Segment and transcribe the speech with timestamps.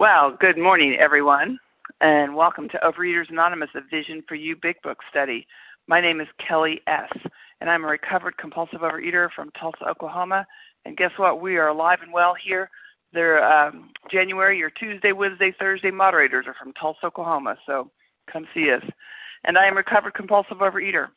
[0.00, 1.58] Well, good morning, everyone,
[2.00, 5.46] and welcome to Overeaters Anonymous, a Vision for You Big Book study.
[5.88, 7.10] My name is Kelly S.,
[7.60, 10.46] and I'm a recovered compulsive overeater from Tulsa, Oklahoma.
[10.86, 11.42] And guess what?
[11.42, 12.70] We are alive and well here.
[13.12, 17.90] They're um, January, your Tuesday, Wednesday, Thursday moderators are from Tulsa, Oklahoma, so
[18.32, 18.82] come see us.
[19.44, 21.08] And I am a recovered compulsive overeater.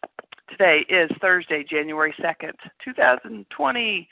[0.49, 2.51] Today is Thursday, January 2nd,
[2.83, 4.09] 2020.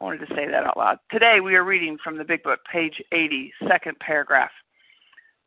[0.00, 0.98] I wanted to say that out loud.
[1.10, 4.50] Today we are reading from the Big Book, page 80, second paragraph.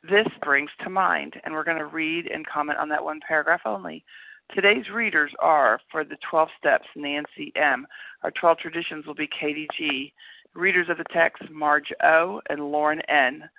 [0.04, 3.62] This brings to mind, and we're going to read and comment on that one paragraph
[3.66, 4.06] only.
[4.54, 7.88] Today's readers are, for the 12 steps, Nancy M.
[8.22, 10.14] Our 12 traditions will be Katie G.
[10.54, 12.40] Readers of the text, Marge O.
[12.48, 13.50] and Lauren N.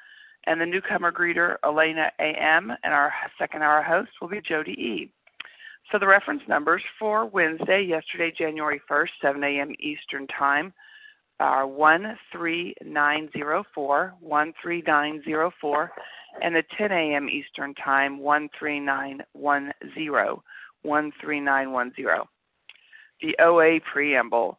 [0.47, 2.73] And the newcomer greeter, Elena A.M.
[2.85, 5.11] And our second hour host will be Jody E.
[5.93, 9.75] So the reference numbers for Wednesday, yesterday, January 1st, 7 a.m.
[9.79, 10.73] Eastern Time,
[11.41, 15.93] are 13904, 13904,
[16.43, 17.29] and the 10 a.m.
[17.29, 20.43] Eastern Time, 13910,
[20.83, 22.23] 13910.
[23.23, 24.59] The OA Preamble.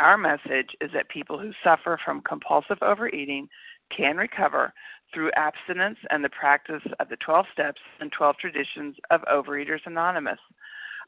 [0.00, 3.48] our message is that people who suffer from compulsive overeating
[3.96, 4.72] can recover
[5.12, 10.38] through abstinence and the practice of the 12 steps and 12 traditions of Overeaters Anonymous.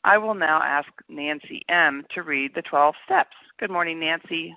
[0.05, 2.05] I will now ask Nancy M.
[2.15, 3.37] to read the 12 steps.
[3.59, 4.55] Good morning, Nancy.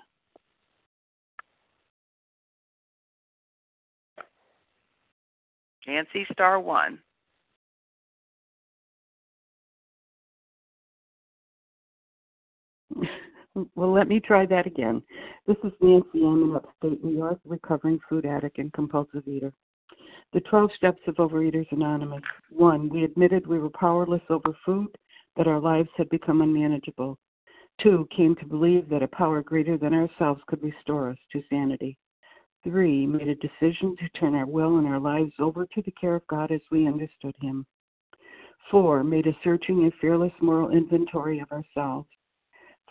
[5.86, 6.98] Nancy, star one.
[13.74, 15.02] Well, let me try that again.
[15.46, 19.50] This is Nancy I'm in upstate New York, recovering food addict and compulsive eater.
[20.34, 22.22] The 12 steps of Overeaters Anonymous.
[22.50, 24.88] One, we admitted we were powerless over food,
[25.36, 27.18] that our lives had become unmanageable.
[27.80, 31.96] Two, came to believe that a power greater than ourselves could restore us to sanity.
[32.62, 36.16] Three, made a decision to turn our will and our lives over to the care
[36.16, 37.64] of God as we understood Him.
[38.70, 42.08] Four, made a searching and fearless moral inventory of ourselves.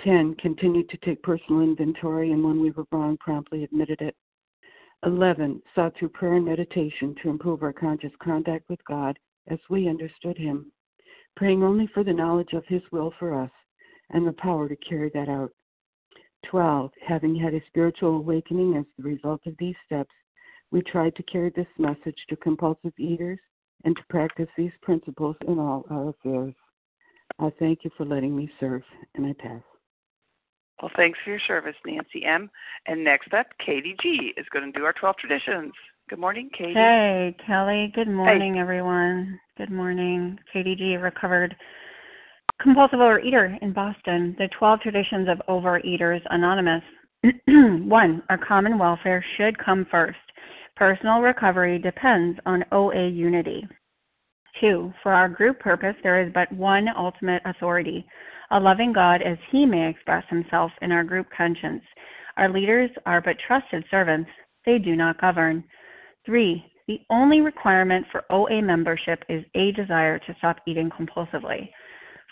[0.00, 0.34] 10.
[0.36, 4.16] Continued to take personal inventory and when we were wrong, promptly admitted it.
[5.04, 5.60] 11.
[5.74, 10.38] Sought through prayer and meditation to improve our conscious contact with God as we understood
[10.38, 10.70] Him,
[11.36, 13.50] praying only for the knowledge of His will for us
[14.10, 15.50] and the power to carry that out.
[16.46, 16.90] 12.
[17.06, 20.10] Having had a spiritual awakening as the result of these steps,
[20.70, 23.38] we tried to carry this message to compulsive eaters
[23.84, 26.54] and to practice these principles in all our affairs.
[27.38, 28.82] I thank you for letting me serve,
[29.14, 29.62] and I pass.
[30.82, 32.50] Well, thanks for your service, Nancy M.
[32.86, 34.32] And next up, Katie G.
[34.36, 35.72] is going to do our 12 traditions.
[36.10, 36.74] Good morning, Katie.
[36.74, 37.92] Hey, Kelly.
[37.94, 38.60] Good morning, hey.
[38.60, 39.38] everyone.
[39.56, 40.36] Good morning.
[40.52, 40.96] Katie G.
[40.96, 41.54] recovered
[42.60, 44.34] compulsive overeater in Boston.
[44.38, 46.82] The 12 traditions of Overeaters Anonymous.
[47.46, 50.18] One, our common welfare should come first.
[50.74, 53.68] Personal recovery depends on OA unity.
[54.60, 58.04] Two, for our group purpose, there is but one ultimate authority
[58.52, 61.82] a loving God as he may express himself in our group conscience.
[62.36, 64.30] Our leaders are but trusted servants,
[64.64, 65.64] they do not govern.
[66.24, 71.70] Three, the only requirement for OA membership is a desire to stop eating compulsively.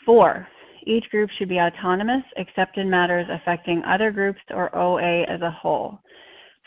[0.04, 0.46] Four,
[0.86, 5.50] each group should be autonomous except in matters affecting other groups or OA as a
[5.50, 5.98] whole.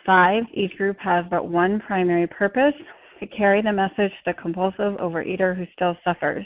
[0.06, 2.74] Five, each group has but one primary purpose
[3.20, 6.46] to carry the message to the compulsive overeater who still suffers.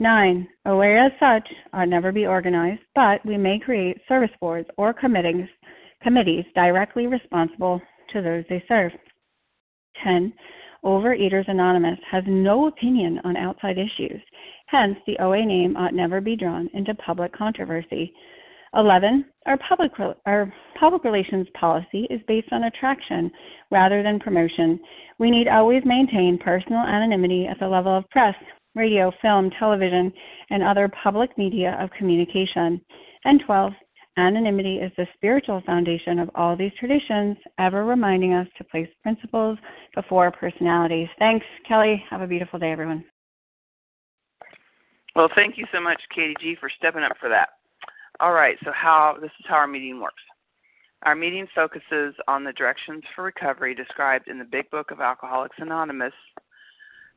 [0.00, 4.92] Nine, OA as such ought never be organized, but we may create service boards or
[4.92, 5.48] committees,
[6.02, 7.80] committees directly responsible
[8.12, 8.90] to those they serve.
[10.02, 10.32] 10.
[10.84, 14.20] Overeaters Anonymous has no opinion on outside issues.
[14.66, 18.12] Hence, the OA name ought never be drawn into public controversy.
[18.74, 19.24] 11.
[19.46, 19.92] Our public,
[20.26, 23.30] our public relations policy is based on attraction
[23.70, 24.80] rather than promotion.
[25.20, 28.34] We need always maintain personal anonymity at the level of press,
[28.74, 30.12] radio, film, television,
[30.50, 32.80] and other public media of communication.
[33.24, 33.72] And 12.
[34.16, 39.58] Anonymity is the spiritual foundation of all these traditions, ever reminding us to place principles
[39.94, 41.08] before personalities.
[41.18, 42.04] Thanks, Kelly.
[42.10, 43.04] Have a beautiful day, everyone.
[45.16, 47.50] Well, thank you so much, Katie G, for stepping up for that.
[48.20, 50.22] All right, so how this is how our meeting works.
[51.02, 55.56] Our meeting focuses on the directions for recovery described in the Big Book of Alcoholics
[55.58, 56.14] Anonymous.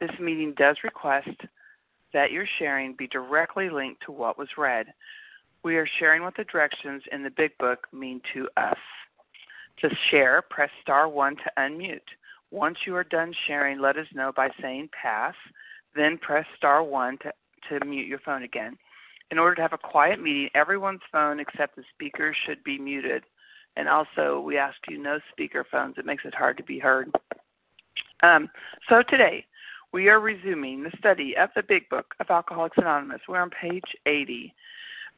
[0.00, 1.28] This meeting does request
[2.12, 4.86] that your sharing be directly linked to what was read.
[5.62, 8.78] We are sharing what the directions in the Big Book mean to us.
[9.82, 12.00] To share, press star 1 to unmute.
[12.50, 15.34] Once you are done sharing, let us know by saying pass,
[15.94, 17.32] then press star 1 to,
[17.78, 18.76] to mute your phone again.
[19.30, 23.22] In order to have a quiet meeting, everyone's phone except the speaker should be muted.
[23.76, 25.96] And also, we ask you no speaker phones.
[25.98, 27.12] It makes it hard to be heard.
[28.22, 28.50] Um,
[28.88, 29.46] so today,
[29.92, 33.20] we are resuming the study of the Big Book of Alcoholics Anonymous.
[33.28, 34.54] We're on page 80.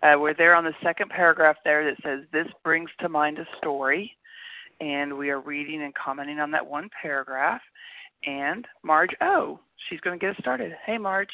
[0.03, 3.47] Uh, we're there on the second paragraph there that says, This brings to mind a
[3.59, 4.17] story.
[4.81, 7.61] And we are reading and commenting on that one paragraph.
[8.25, 10.73] And Marge O, she's going to get us started.
[10.85, 11.29] Hey, Marge.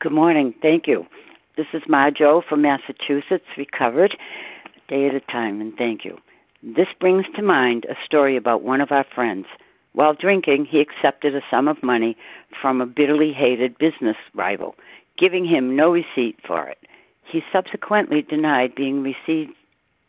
[0.00, 0.54] Good morning.
[0.62, 1.06] Thank you.
[1.56, 4.16] This is Marge O from Massachusetts, recovered,
[4.88, 6.16] day at a time, and thank you.
[6.62, 9.46] This brings to mind a story about one of our friends.
[9.94, 12.16] While drinking, he accepted a sum of money
[12.60, 14.74] from a bitterly hated business rival,
[15.18, 16.78] giving him no receipt for it.
[17.24, 19.52] He subsequently denied being received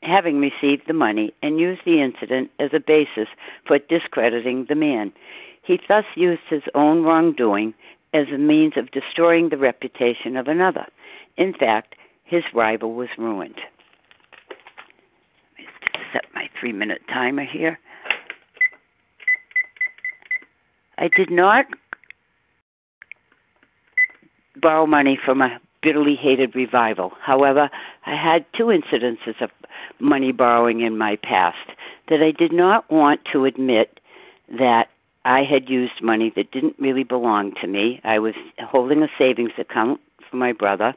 [0.01, 3.27] having received the money and used the incident as a basis
[3.65, 5.13] for discrediting the man.
[5.63, 7.73] He thus used his own wrongdoing
[8.13, 10.85] as a means of destroying the reputation of another.
[11.37, 11.95] In fact,
[12.25, 13.55] his rival was ruined.
[15.57, 15.73] Let me
[16.11, 17.79] set my three minute timer here.
[20.97, 21.65] I did not
[24.61, 27.11] borrow money from a bitterly hated revival.
[27.21, 27.69] However,
[28.05, 29.49] I had two incidences of
[29.99, 31.69] money borrowing in my past
[32.09, 33.99] that I did not want to admit
[34.49, 34.87] that
[35.25, 38.01] I had used money that didn't really belong to me.
[38.03, 40.93] I was holding a savings account for my brother.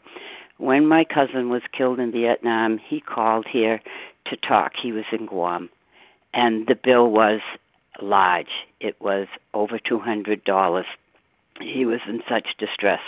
[0.58, 3.80] When my cousin was killed in Vietnam, he called here
[4.26, 4.72] to talk.
[4.80, 5.68] He was in Guam.
[6.34, 7.40] And the bill was
[8.02, 8.66] large.
[8.80, 10.84] It was over $200.
[11.60, 13.00] He was in such distress.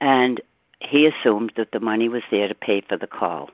[0.00, 0.40] And
[0.80, 3.50] he assumed that the money was there to pay for the call.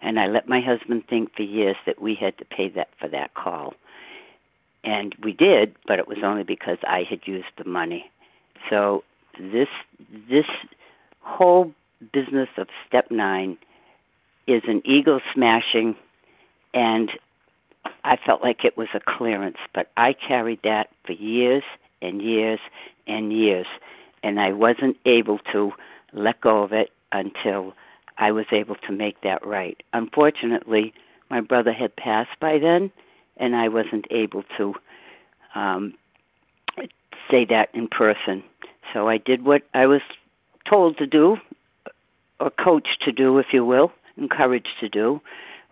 [0.00, 3.08] And I let my husband think for years that we had to pay that for
[3.08, 3.74] that call.
[4.84, 8.10] And we did, but it was only because I had used the money.
[8.70, 9.02] So
[9.38, 9.68] this
[10.28, 10.46] this
[11.20, 11.72] whole
[12.12, 13.58] business of step nine
[14.46, 15.96] is an ego smashing,
[16.72, 17.10] and
[18.04, 21.62] I felt like it was a clearance, but I carried that for years
[22.02, 22.60] and years
[23.06, 23.66] and years,
[24.22, 25.72] and I wasn't able to
[26.12, 27.74] let go of it until
[28.18, 29.82] I was able to make that right.
[29.92, 30.94] Unfortunately,
[31.30, 32.90] my brother had passed by then,
[33.36, 34.74] and I wasn't able to
[35.54, 35.94] um,
[37.30, 38.42] say that in person.
[38.92, 40.02] So I did what I was
[40.68, 41.36] told to do,
[42.40, 45.20] or coached to do, if you will, encouraged to do,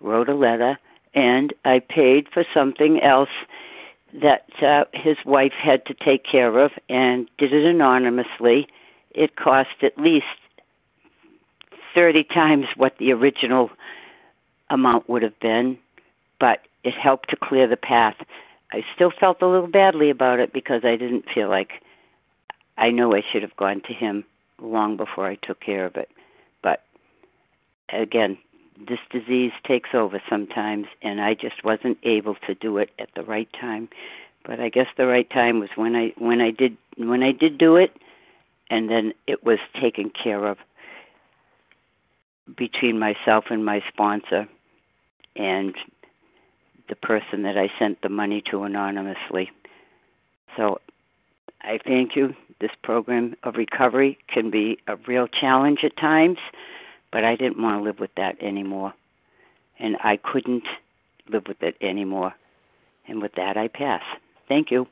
[0.00, 0.78] wrote a letter,
[1.14, 3.30] and I paid for something else
[4.22, 8.68] that uh, his wife had to take care of and did it anonymously.
[9.10, 10.26] It cost at least
[11.94, 13.70] 30 times what the original
[14.70, 15.78] amount would have been,
[16.40, 18.16] but it helped to clear the path.
[18.72, 21.72] I still felt a little badly about it because I didn't feel like
[22.76, 24.24] I know I should have gone to him
[24.60, 26.08] long before I took care of it.
[26.62, 26.82] But
[27.92, 28.38] again,
[28.78, 33.22] this disease takes over sometimes and I just wasn't able to do it at the
[33.22, 33.88] right time.
[34.44, 37.56] But I guess the right time was when I when I did when I did
[37.56, 37.96] do it
[38.70, 40.58] and then it was taken care of
[42.56, 44.46] between myself and my sponsor
[45.36, 45.74] and
[46.88, 49.50] the person that I sent the money to anonymously.
[50.56, 50.80] So
[51.62, 52.34] I thank you.
[52.60, 56.38] This program of recovery can be a real challenge at times,
[57.14, 58.92] but I didn't want to live with that anymore.
[59.78, 60.64] And I couldn't
[61.30, 62.34] live with it anymore.
[63.06, 64.02] And with that, I pass.
[64.48, 64.88] Thank you.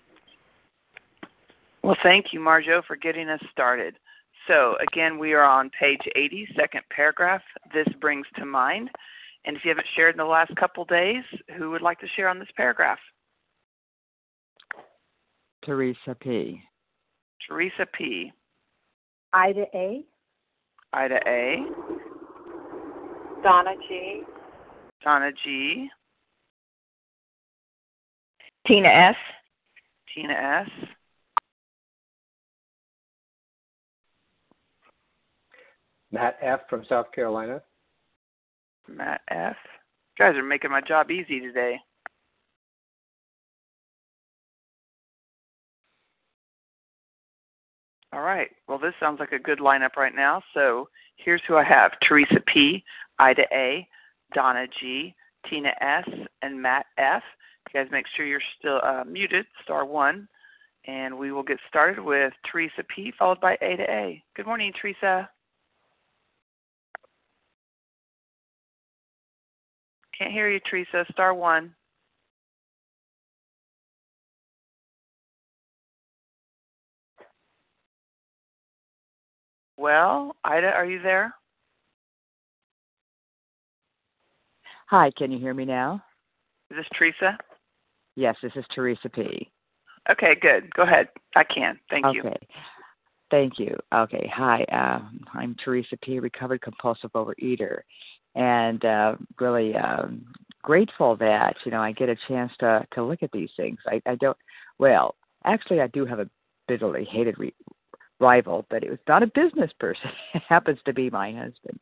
[1.83, 3.97] Well, thank you, Marge O, for getting us started.
[4.47, 7.43] So, again, we are on page 80, second paragraph.
[7.75, 8.88] This brings to mind.
[9.45, 11.25] And if you haven't shared in the last couple days,
[11.59, 13.00] who would like to share on this paragraph?
[15.64, 16.62] Teresa P.
[17.49, 18.31] Teresa P.
[19.33, 20.05] Ida A.
[20.93, 21.67] Ida A.
[23.43, 24.23] Donna G.
[25.03, 25.89] Donna G.
[28.67, 29.17] Tina S.
[30.15, 30.69] Tina S.
[36.13, 36.61] Matt F.
[36.69, 37.61] from South Carolina.
[38.89, 39.57] Matt F.
[40.19, 41.79] You guys are making my job easy today.
[48.13, 48.51] All right.
[48.69, 50.43] Well, this sounds like a good lineup right now.
[50.53, 50.89] So
[51.25, 52.85] here's who I have Teresa P.,
[53.19, 53.87] Ida A.,
[54.35, 55.14] Donna G.,
[55.49, 56.09] Tina S.,
[56.43, 57.23] and Matt F.
[57.73, 60.29] You guys make sure you're still uh, muted, star one.
[60.87, 64.23] And we will get started with Teresa P., followed by Ada A.
[64.35, 65.29] Good morning, Teresa.
[70.19, 71.05] Can't hear you, Teresa.
[71.12, 71.75] Star one.
[79.83, 81.35] Well, Ida, are you there?
[84.87, 86.01] Hi, can you hear me now?
[86.71, 87.37] Is this Teresa?
[88.15, 89.51] Yes, this is Teresa P.
[90.09, 90.73] Okay, good.
[90.73, 91.09] Go ahead.
[91.35, 91.81] I can.
[91.91, 92.17] Thank okay.
[92.17, 92.23] you.
[92.23, 92.47] Okay.
[93.33, 93.77] Thank you.
[93.93, 94.31] Okay.
[94.33, 97.81] Hi, um, I'm Teresa P., recovered compulsive overeater,
[98.37, 100.25] and uh, really um,
[100.62, 103.81] grateful that you know I get a chance to to look at these things.
[103.89, 104.37] I, I don't.
[104.79, 106.31] Well, actually, I do have a
[106.69, 107.55] bitterly hated re-
[108.23, 110.11] rival, but it was not a business person.
[110.35, 111.79] it happens to be my husband,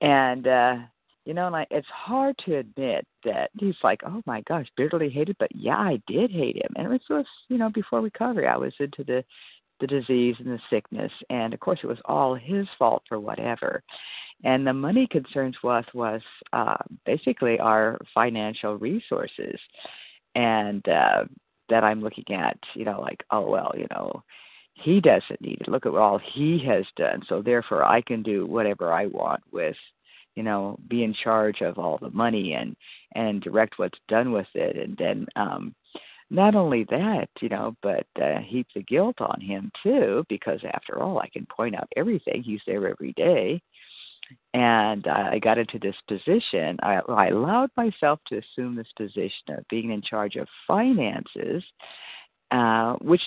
[0.00, 0.76] and uh,
[1.24, 5.08] you know, and I, it's hard to admit that he's like, oh my gosh, bitterly
[5.08, 5.36] hated.
[5.38, 8.48] But yeah, I did hate him, and it was you know before recovery.
[8.48, 9.24] I was into the
[9.80, 13.82] the disease and the sickness, and of course, it was all his fault for whatever.
[14.44, 19.58] And the money concerns was was uh, basically our financial resources,
[20.34, 21.24] and uh,
[21.68, 24.22] that I'm looking at, you know, like oh well, you know,
[24.74, 25.68] he doesn't need it.
[25.68, 29.76] Look at all he has done, so therefore I can do whatever I want with,
[30.34, 32.76] you know, be in charge of all the money and
[33.14, 35.26] and direct what's done with it, and then.
[35.36, 35.74] um
[36.30, 40.98] not only that, you know, but uh, heap the guilt on him too, because after
[40.98, 42.42] all, I can point out everything.
[42.42, 43.60] He's there every day,
[44.54, 46.78] and I got into this position.
[46.82, 51.62] I, I allowed myself to assume this position of being in charge of finances,
[52.50, 53.22] uh, which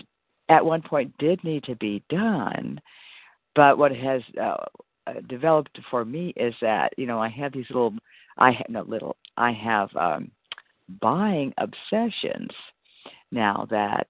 [0.49, 2.79] at one point did need to be done.
[3.55, 4.65] But what has uh,
[5.27, 7.93] developed for me is that you know I have these little,
[8.37, 10.31] I have no little, I have um,
[11.01, 12.51] buying obsessions
[13.31, 14.07] now that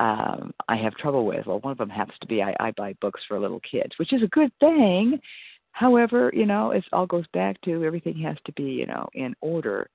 [0.00, 1.46] um I have trouble with.
[1.46, 4.12] Well, one of them happens to be I, I buy books for little kids, which
[4.12, 5.20] is a good thing
[5.74, 9.34] However, you know, it all goes back to everything has to be, you know, in
[9.40, 9.90] order.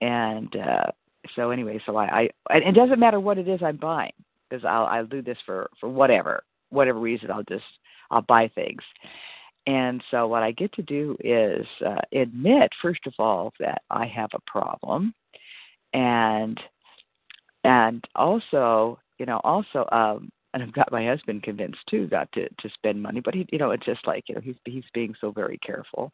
[0.00, 0.90] And uh
[1.36, 4.12] so anyway, so I, I it doesn't matter what it is I'm buying
[4.52, 7.64] because I'll I'll do this for for whatever whatever reason I'll just
[8.10, 8.82] I'll buy things.
[9.66, 14.06] And so what I get to do is uh, admit first of all that I
[14.06, 15.14] have a problem,
[15.94, 16.60] and
[17.64, 22.48] and also you know also um, and I've got my husband convinced too not to
[22.48, 25.14] to spend money, but he you know it's just like you know he's he's being
[25.20, 26.12] so very careful,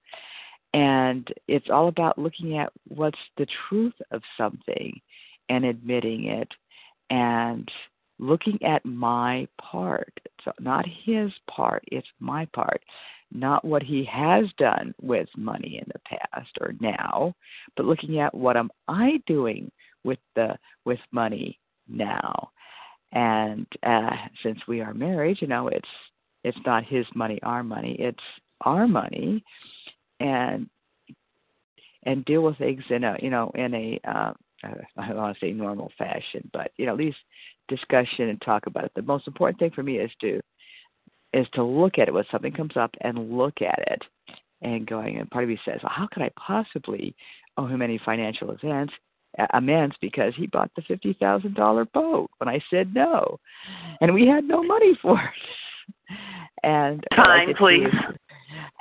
[0.74, 5.00] and it's all about looking at what's the truth of something,
[5.48, 6.52] and admitting it,
[7.08, 7.70] and
[8.18, 10.12] looking at my part.
[10.44, 12.82] So not his part, it's my part.
[13.32, 16.00] Not what he has done with money in the
[16.32, 17.34] past or now,
[17.76, 19.70] but looking at what am I doing
[20.04, 21.58] with the with money
[21.88, 22.50] now
[23.12, 24.10] and uh
[24.42, 25.88] since we are married you know it's
[26.44, 28.22] it's not his money our money it's
[28.60, 29.42] our money
[30.20, 30.68] and
[32.04, 34.32] and deal with things in a you know in a uh,
[34.64, 37.18] I don't want to say normal fashion, but you know at least
[37.68, 38.92] discussion and talk about it.
[38.94, 40.40] The most important thing for me is to
[41.34, 44.02] is to look at it when something comes up and look at it
[44.62, 47.14] and going and part of me says, well, how could I possibly
[47.56, 48.90] owe him any financial advance
[49.52, 53.38] amends because he bought the fifty thousand dollar boat when I said no,
[54.00, 56.04] and we had no money for it.
[56.62, 57.86] And time, please.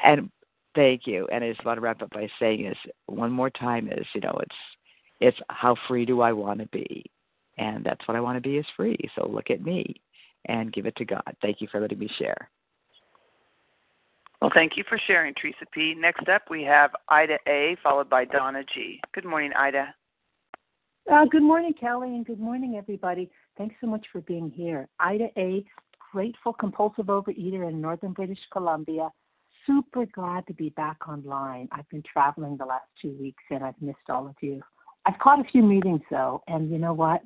[0.03, 0.29] and
[0.75, 1.27] thank you.
[1.31, 4.21] And I just want to wrap up by saying is one more time is you
[4.21, 4.55] know it's
[5.19, 7.05] it's how free do I want to be,
[7.57, 8.97] and that's what I want to be is free.
[9.15, 10.01] So look at me
[10.45, 11.35] and give it to God.
[11.41, 12.49] Thank you for letting me share.
[14.41, 15.95] Well, thank you for sharing, Teresa P.
[15.97, 19.01] Next up, we have Ida A, followed by Donna G.
[19.13, 19.93] Good morning, Ida.
[21.11, 23.31] Uh, good morning, Kelly, and good morning, everybody.
[23.57, 24.87] Thanks so much for being here.
[24.99, 25.65] Ida A,
[26.11, 29.09] grateful compulsive overeater in northern British Columbia.
[29.65, 31.67] Super glad to be back online.
[31.71, 34.61] I've been traveling the last two weeks and I've missed all of you.
[35.05, 37.21] I've caught a few meetings though, and you know what?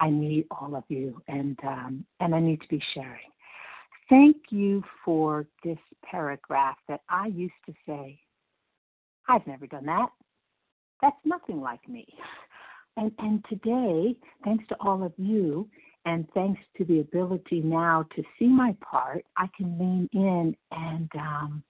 [0.00, 3.30] I need all of you, and um, and I need to be sharing.
[4.08, 8.18] Thank you for this paragraph that I used to say.
[9.28, 10.08] I've never done that.
[11.00, 12.06] That's nothing like me.
[12.96, 15.68] And, and today, thanks to all of you,
[16.06, 21.10] and thanks to the ability now to see my part, I can lean in and
[21.14, 21.62] um,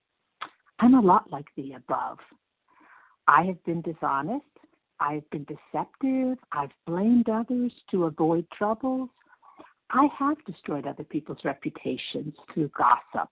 [0.78, 2.18] I'm a lot like the above.
[3.26, 4.44] I have been dishonest.
[5.00, 6.38] I've been deceptive.
[6.52, 9.08] I've blamed others to avoid troubles.
[9.90, 13.28] I have destroyed other people's reputations through gossip.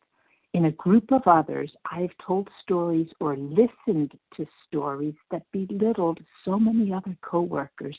[0.54, 6.20] In a group of others, I have told stories or listened to stories that belittled
[6.44, 7.96] so many other coworkers.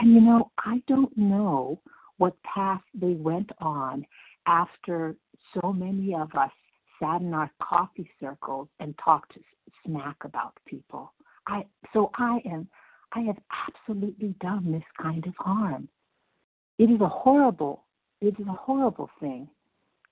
[0.00, 1.80] And you know, I don't know
[2.18, 4.04] what path they went on
[4.46, 5.14] after
[5.54, 6.50] so many of us
[7.00, 9.38] sat in our coffee circles and talked
[9.86, 11.12] smack about people.
[11.46, 12.68] I so I am
[13.14, 15.88] I have absolutely done this kind of harm.
[16.78, 17.84] It is a horrible
[18.20, 19.48] it is a horrible thing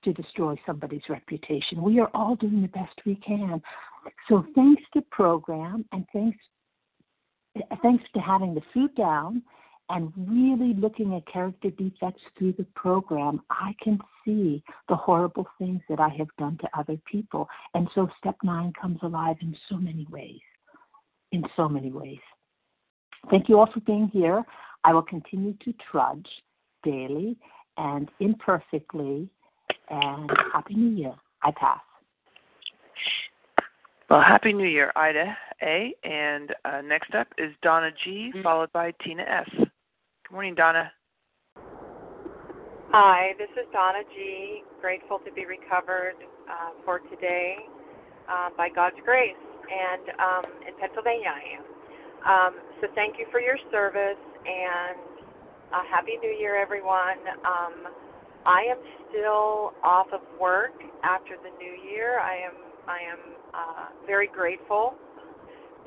[0.03, 1.81] to destroy somebody's reputation.
[1.81, 3.63] We are all doing the best we can.
[4.29, 6.39] So thanks to program and thanks
[7.83, 9.43] thanks to having the food down
[9.91, 15.81] and really looking at character defects through the program, I can see the horrible things
[15.89, 17.49] that I have done to other people.
[17.75, 20.41] And so step nine comes alive in so many ways.
[21.33, 22.21] In so many ways.
[23.29, 24.43] Thank you all for being here.
[24.85, 26.29] I will continue to trudge
[26.83, 27.37] daily
[27.77, 29.29] and imperfectly
[29.91, 31.15] and Happy New Year.
[31.43, 31.81] I pass.
[34.09, 35.95] Well, Happy New Year, Ida A.
[36.03, 38.43] And uh, next up is Donna G, mm-hmm.
[38.43, 39.49] followed by Tina S.
[39.57, 40.91] Good morning, Donna.
[42.93, 44.63] Hi, this is Donna G.
[44.81, 46.17] Grateful to be recovered
[46.51, 47.55] uh, for today
[48.29, 49.39] uh, by God's grace.
[49.71, 51.70] And um, in Pennsylvania, I am.
[52.27, 54.99] Um, so thank you for your service and
[55.73, 57.21] uh, Happy New Year, everyone.
[57.45, 57.93] Um,
[58.45, 58.79] I am
[59.09, 62.21] still off of work after the new year.
[62.21, 62.55] I am
[62.89, 63.19] I am
[63.55, 64.95] uh, very grateful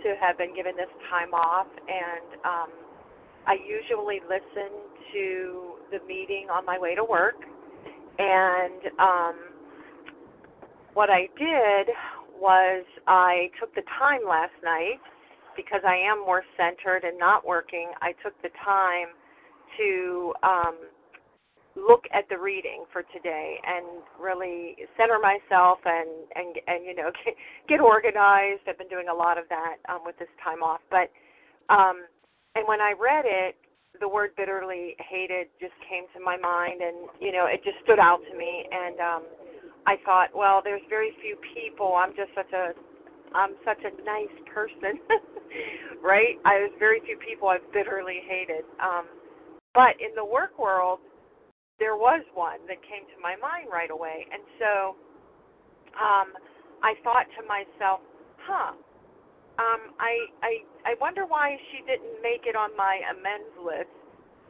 [0.03, 2.69] to have been given this time off, and um,
[3.45, 4.71] I usually listen
[5.13, 7.35] to the meeting on my way to work.
[8.19, 9.35] And um,
[10.93, 11.93] what I did
[12.39, 15.01] was I took the time last night
[15.55, 17.91] because I am more centered and not working.
[18.01, 19.13] I took the time
[19.77, 20.75] to um,
[21.75, 27.09] look at the reading for today and really center myself and and and you know
[27.69, 28.61] get, organized.
[28.67, 31.09] I've been doing a lot of that um, with this time off, but
[31.73, 32.05] um,
[32.55, 33.55] and when I read it,
[33.99, 37.99] the word bitterly hated just came to my mind, and you know it just stood
[37.99, 39.23] out to me, and um,
[39.85, 41.95] I thought, well, there's very few people.
[41.97, 42.71] I'm just such a
[43.33, 45.01] I'm such a nice person,
[46.03, 46.37] right?
[46.45, 48.65] I there's very few people I've bitterly hated.
[48.81, 49.05] Um,
[49.73, 50.99] but in the work world,
[51.79, 54.25] there was one that came to my mind right away.
[54.31, 54.71] And so
[55.97, 56.29] um,
[56.85, 57.99] I thought to myself,
[58.45, 58.77] huh,
[59.59, 60.51] um, I, I,
[60.85, 63.93] I wonder why she didn't make it on my amends list.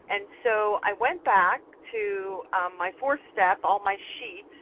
[0.09, 1.59] And so I went back
[1.91, 4.52] to um, my fourth step, all my sheets,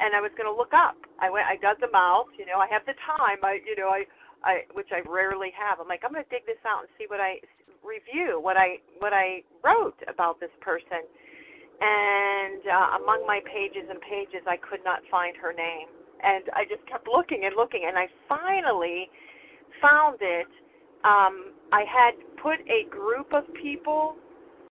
[0.00, 0.98] and I was going to look up.
[1.20, 2.30] I went, I dug them out.
[2.38, 3.38] You know, I have the time.
[3.42, 4.04] I, you know, I,
[4.42, 5.78] I, which I rarely have.
[5.78, 7.38] I'm like, I'm going to dig this out and see what I
[7.84, 11.04] review, what I, what I wrote about this person
[11.80, 15.88] and uh, among my pages and pages, I could not find her name.
[16.22, 19.10] And I just kept looking and looking, and I finally
[19.82, 20.46] found it.
[21.04, 24.16] Um, I had put a group of people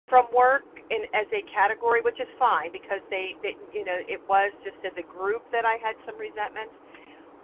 [0.09, 4.21] from work in as a category, which is fine because they, they, you know, it
[4.29, 6.75] was just as a group that I had some resentments.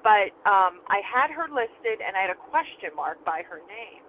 [0.03, 4.05] but um, I had her listed, and I had a question mark by her name,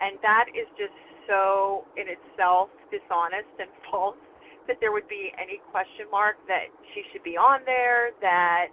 [0.00, 0.96] and that is just
[1.28, 4.16] so in itself dishonest and false
[4.68, 8.68] that there would be any question mark that she should be on there, that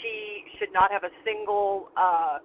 [0.00, 2.38] she should not have a single, uh,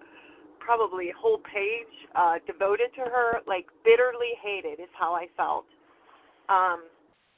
[0.59, 3.39] probably whole page uh, devoted to her.
[3.47, 5.65] Like bitterly hated is how I felt
[6.49, 6.85] um,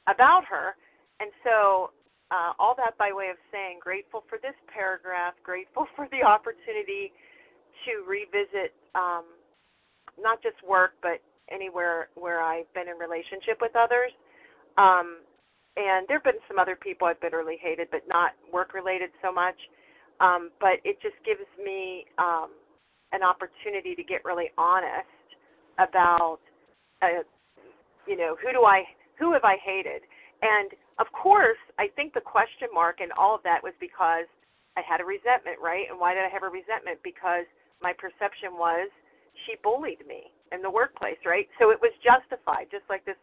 [0.08, 0.74] about her,
[1.20, 1.90] and so
[2.30, 7.12] uh, all that by way of saying grateful for this paragraph, grateful for the opportunity
[7.86, 9.24] to revisit um,
[10.20, 14.12] not just work but anywhere where I've been in relationship with others.
[14.76, 15.24] Um,
[15.76, 19.32] and there have been some other people I've bitterly hated, but not work related so
[19.32, 19.56] much.
[20.20, 22.50] Um, but it just gives me um,
[23.12, 25.06] an opportunity to get really honest
[25.78, 26.38] about,
[27.02, 27.22] uh,
[28.06, 28.82] you know, who do I,
[29.18, 30.02] who have I hated?
[30.40, 34.30] And of course, I think the question mark and all of that was because
[34.78, 35.90] I had a resentment, right?
[35.90, 37.02] And why did I have a resentment?
[37.02, 37.46] Because
[37.82, 38.86] my perception was
[39.46, 41.50] she bullied me in the workplace, right?
[41.58, 43.18] So it was justified, just like this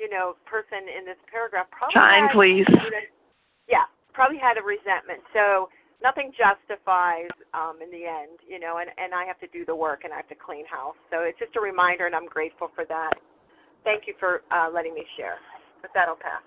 [0.00, 2.64] you know, person in this paragraph probably time, had, please.
[3.68, 3.84] Yeah,
[4.16, 5.20] probably had a resentment.
[5.36, 5.68] So
[6.00, 9.76] nothing justifies um, in the end, you know, and and I have to do the
[9.76, 10.96] work and I have to clean house.
[11.12, 13.12] So it's just a reminder, and I'm grateful for that.
[13.84, 15.36] Thank you for uh, letting me share.
[15.82, 16.42] With that, I'll pass.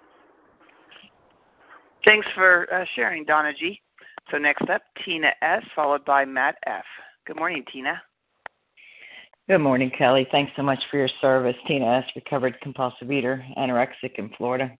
[2.05, 3.81] Thanks for uh, sharing, Donna G.
[4.31, 5.63] So next up, Tina S.
[5.75, 6.83] followed by Matt F.
[7.25, 8.01] Good morning, Tina.
[9.49, 10.27] Good morning, Kelly.
[10.31, 11.55] Thanks so much for your service.
[11.67, 14.71] Tina S., recovered compulsive eater, anorexic in Florida.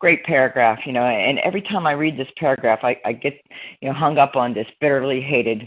[0.00, 3.34] Great paragraph, you know, and every time I read this paragraph, I, I get,
[3.80, 5.62] you know, hung up on this bitterly hated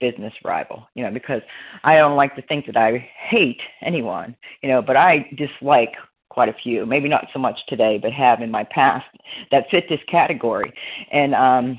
[0.00, 1.42] business rival, you know, because
[1.84, 5.94] I don't like to think that I hate anyone, you know, but I dislike
[6.28, 9.06] quite a few, maybe not so much today, but have in my past
[9.50, 10.72] that fit this category.
[11.10, 11.78] And um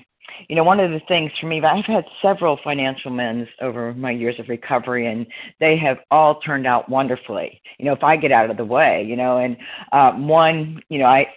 [0.50, 4.12] you know, one of the things for me, I've had several financial men's over my
[4.12, 5.26] years of recovery, and
[5.60, 7.62] they have all turned out wonderfully.
[7.80, 9.58] You know, if I get out of the way, you know, and
[9.92, 11.28] um, one, you know, I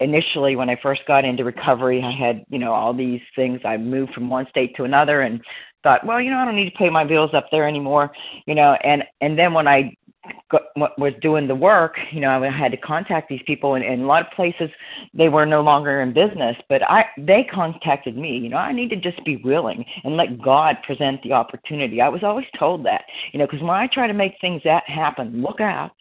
[0.00, 3.60] initially when I first got into recovery, I had, you know, all these things.
[3.64, 5.40] I moved from one state to another, and
[5.82, 8.10] thought, well, you know, I don't need to pay my bills up there anymore,
[8.46, 9.94] you know, and and then when I
[10.50, 14.00] got, was doing the work, you know, I had to contact these people, and in
[14.00, 14.70] a lot of places
[15.14, 16.56] they were no longer in business.
[16.68, 18.38] But I, they contacted me.
[18.38, 22.00] You know, I need to just be willing and let God present the opportunity.
[22.00, 24.88] I was always told that, you know, because when I try to make things that
[24.88, 25.92] happen, look out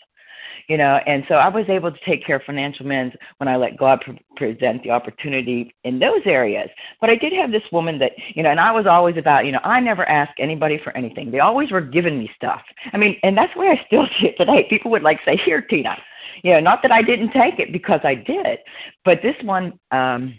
[0.67, 3.56] you know and so i was able to take care of financial men's when i
[3.56, 6.69] let god pre- present the opportunity in those areas.
[7.01, 9.51] But i did have this woman that you know and i was always about you
[9.51, 11.32] know i never ask anybody for anything.
[11.32, 12.62] They always were giving me stuff.
[12.93, 14.67] I mean and that's where i still see it today.
[14.69, 15.97] People would like say here tina.
[16.43, 18.60] You know not that i didn't take it because i did.
[19.06, 20.36] But this one um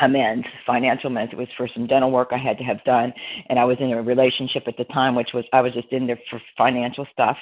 [0.00, 1.32] amends, financial amends.
[1.32, 3.12] It was for some dental work I had to have done,
[3.48, 6.06] and I was in a relationship at the time, which was I was just in
[6.06, 7.36] there for financial stuff,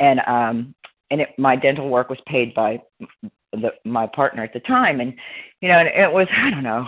[0.00, 0.74] and um,
[1.10, 2.80] and it, my dental work was paid by
[3.52, 5.14] the, my partner at the time, and
[5.60, 6.86] you know, and it was I don't know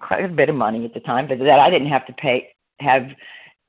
[0.00, 2.48] quite a bit of money at the time, but that I didn't have to pay
[2.80, 3.08] have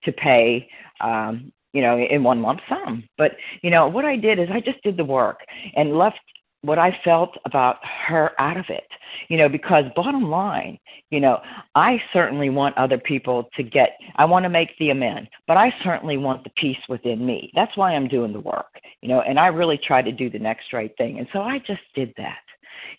[0.04, 0.70] to pay
[1.02, 3.04] um you know in one lump sum.
[3.18, 5.42] But you know what i did is i just did the work
[5.76, 6.20] and left
[6.62, 8.88] what I felt about her out of it.
[9.28, 10.78] You know, because bottom line,
[11.10, 11.40] you know,
[11.76, 15.74] I certainly want other people to get, I want to make the amend, but I
[15.84, 17.52] certainly want the peace within me.
[17.56, 20.40] That's why I'm doing the work, you know, and I really try to do the
[20.40, 21.18] next right thing.
[21.18, 22.44] And so I just did that,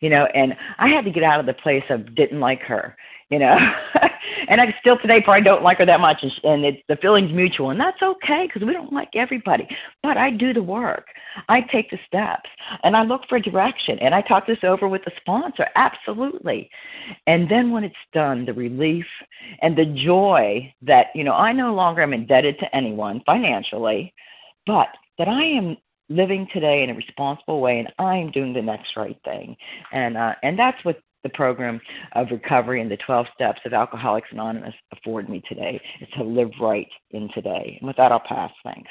[0.00, 2.96] you know, and I had to get out of the place of didn't like her,
[3.30, 3.56] you know.
[4.48, 7.32] and I still today probably don't like her that much, and, and it's the feeling's
[7.32, 9.66] mutual, and that's okay because we don't like everybody.
[10.02, 11.06] But I do the work,
[11.48, 12.50] I take the steps,
[12.82, 16.70] and I look for direction, and I talk this over with the sponsor, absolutely.
[17.26, 19.06] And then when it's done, the relief
[19.62, 24.12] and the joy that you know I no longer am indebted to anyone financially,
[24.66, 24.88] but
[25.18, 25.76] that I am
[26.08, 29.56] living today in a responsible way and I'm doing the next right thing.
[29.92, 31.80] And uh and that's what the program
[32.12, 36.50] of recovery and the 12 steps of Alcoholics Anonymous afford me today is to live
[36.60, 37.76] right in today.
[37.80, 38.50] And with that, I'll pass.
[38.64, 38.90] Thanks.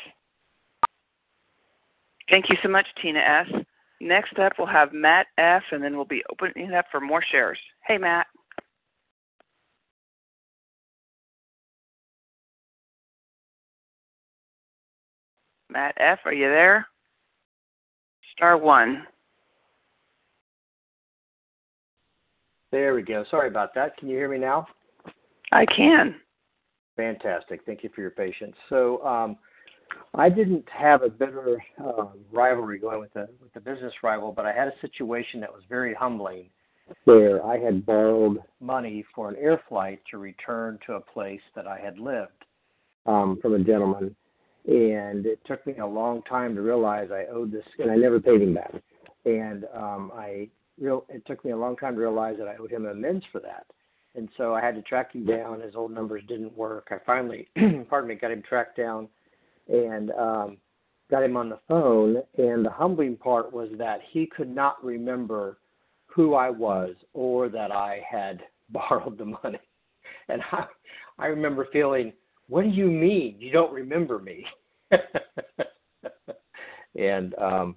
[2.30, 3.48] Thank you so much, Tina S.
[4.02, 7.24] Next up, we'll have Matt F., and then we'll be opening it up for more
[7.32, 7.60] shares.
[7.86, 8.28] Hey, Matt.
[15.70, 16.88] Matt F., are you there?
[18.36, 19.06] Star one.
[22.72, 23.26] There we go.
[23.32, 23.98] Sorry about that.
[23.98, 24.68] Can you hear me now?
[25.52, 26.16] I can.
[26.96, 27.62] Fantastic.
[27.66, 28.56] Thank you for your patience.
[28.70, 29.38] So, um,
[30.14, 34.46] I didn't have a bitter uh, rivalry going with the with the business rival, but
[34.46, 36.50] I had a situation that was very humbling,
[37.06, 41.68] where I had borrowed money for an air flight to return to a place that
[41.68, 42.46] I had lived
[43.06, 44.16] um, from a gentleman.
[44.68, 48.20] And it took me a long time to realize I owed this, and I never
[48.20, 48.74] paid him back.
[49.26, 50.50] And um, I
[50.80, 53.40] real, it took me a long time to realize that I owed him amends for
[53.42, 53.66] that.
[54.16, 55.62] And so I had to track him down.
[55.62, 56.88] His old numbers didn't work.
[56.92, 57.48] I finally,
[57.90, 59.08] pardon me, got him tracked down
[59.68, 60.58] and um,
[61.12, 62.18] got him on the phone.
[62.38, 65.60] And the humbling part was that he could not remember
[66.08, 69.60] who I was or that I had borrowed the money.
[70.28, 70.66] And I,
[71.18, 72.14] I remember feeling,
[72.48, 74.46] what do you mean you don't remember me?
[76.96, 77.76] and um,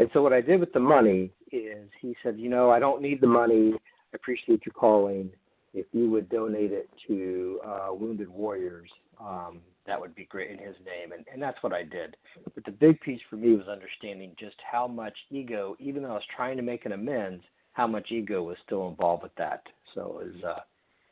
[0.00, 3.02] and so what I did with the money is he said, you know, I don't
[3.02, 3.74] need the money.
[3.74, 5.28] I appreciate you calling.
[5.74, 8.88] If you would donate it to uh, Wounded Warriors,
[9.20, 11.12] um, that would be great in his name.
[11.12, 12.16] And, and that's what I did.
[12.54, 16.14] But the big piece for me was understanding just how much ego, even though I
[16.14, 19.64] was trying to make an amends, how much ego was still involved with that.
[19.94, 20.60] So it was, uh,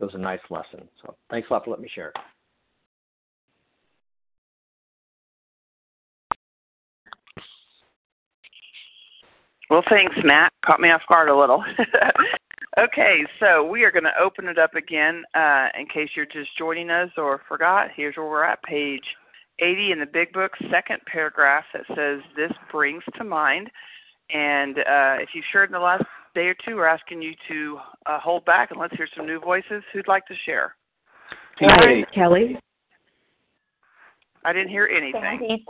[0.01, 0.89] it was a nice lesson.
[1.03, 2.15] So thanks a lot for letting me share.
[9.71, 10.53] Well, thanks, Matt.
[10.65, 11.63] Caught me off guard a little.
[12.79, 16.57] okay, so we are going to open it up again uh, in case you're just
[16.57, 17.89] joining us or forgot.
[17.95, 19.05] Here's where we're at, page
[19.61, 23.71] 80 in the Big Book, second paragraph that says, This brings to mind.
[24.31, 26.05] And uh, if you've shared in the last
[26.35, 29.41] day or two, we're asking you to uh, hold back and let's hear some new
[29.41, 29.83] voices.
[29.93, 30.75] Who'd like to share?
[31.61, 32.57] Hi, Kelly.
[34.45, 35.65] I didn't hear anything.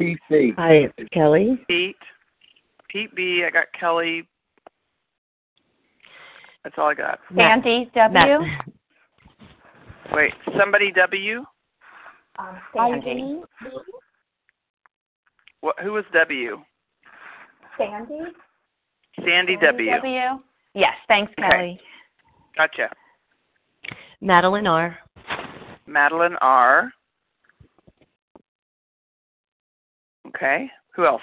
[0.00, 0.54] PC.
[0.56, 1.60] Hi, Kelly.
[1.68, 1.96] Pete.
[2.88, 3.44] Pete B.
[3.46, 4.26] I got Kelly.
[6.64, 7.20] That's all I got.
[7.36, 8.38] Sandy W.
[10.12, 11.44] Wait, somebody W.
[12.38, 13.40] Um, Sandy.
[15.60, 15.78] What?
[15.80, 16.62] Who was W?
[17.76, 18.20] Sandy.
[19.24, 19.90] Sandy W.
[19.90, 20.20] W.
[20.74, 21.48] Yes, thanks, Kelly.
[21.48, 21.56] Okay.
[21.56, 21.80] Kelly.
[22.56, 22.90] Gotcha.
[24.20, 24.98] Madeline R.
[25.86, 26.90] Madeline R.
[30.28, 30.70] Okay.
[30.94, 31.22] Who else?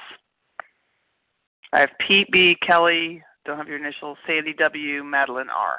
[1.74, 2.56] I have Pete B.
[2.66, 3.22] Kelly.
[3.46, 4.18] Don't have your initials.
[4.28, 5.04] Sandy W.
[5.04, 5.78] Madeline R.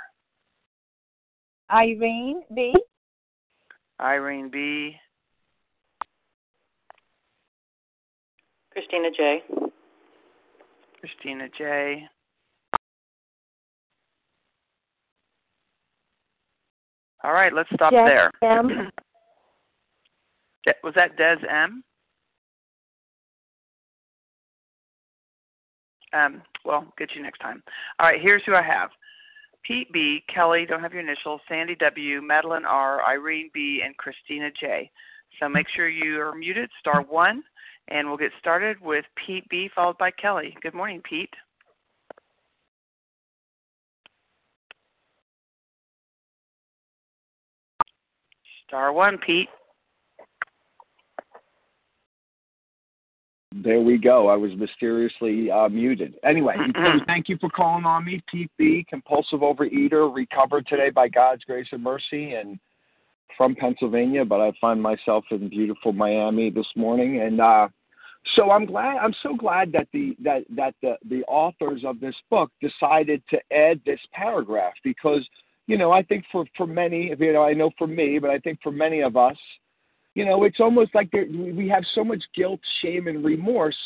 [1.70, 2.75] Irene B.
[4.01, 4.96] Irene B.
[8.72, 9.42] Christina J.
[11.01, 12.09] Christina J.
[17.25, 18.31] All right, let's stop Des there.
[18.42, 18.90] M.
[20.85, 21.83] Was that Des M?
[26.16, 27.62] Um, well, get you next time.
[27.98, 28.90] All right, here's who I have.
[29.64, 34.50] Pete B, Kelly, don't have your initials, Sandy W, Madeline R, Irene B, and Christina
[34.59, 34.90] J.
[35.40, 37.42] So make sure you are muted, star one,
[37.88, 40.57] and we'll get started with Pete B, followed by Kelly.
[40.62, 41.31] Good morning, Pete.
[48.68, 49.48] Star one, Pete.
[53.62, 54.29] There we go.
[54.29, 56.14] I was mysteriously uh, muted.
[56.25, 56.57] Anyway,
[57.07, 58.23] thank you for calling on me.
[58.31, 62.59] Pete B, compulsive overeater, recovered today by God's grace and mercy, and
[63.37, 67.21] from Pennsylvania, but I find myself in beautiful Miami this morning.
[67.21, 67.69] And uh,
[68.35, 68.97] so I'm glad.
[68.97, 73.38] I'm so glad that the that that the the authors of this book decided to
[73.53, 75.27] add this paragraph because
[75.66, 78.38] you know I think for for many, you know, I know for me, but I
[78.38, 79.37] think for many of us
[80.16, 83.76] you know it's almost like we have so much guilt shame and remorse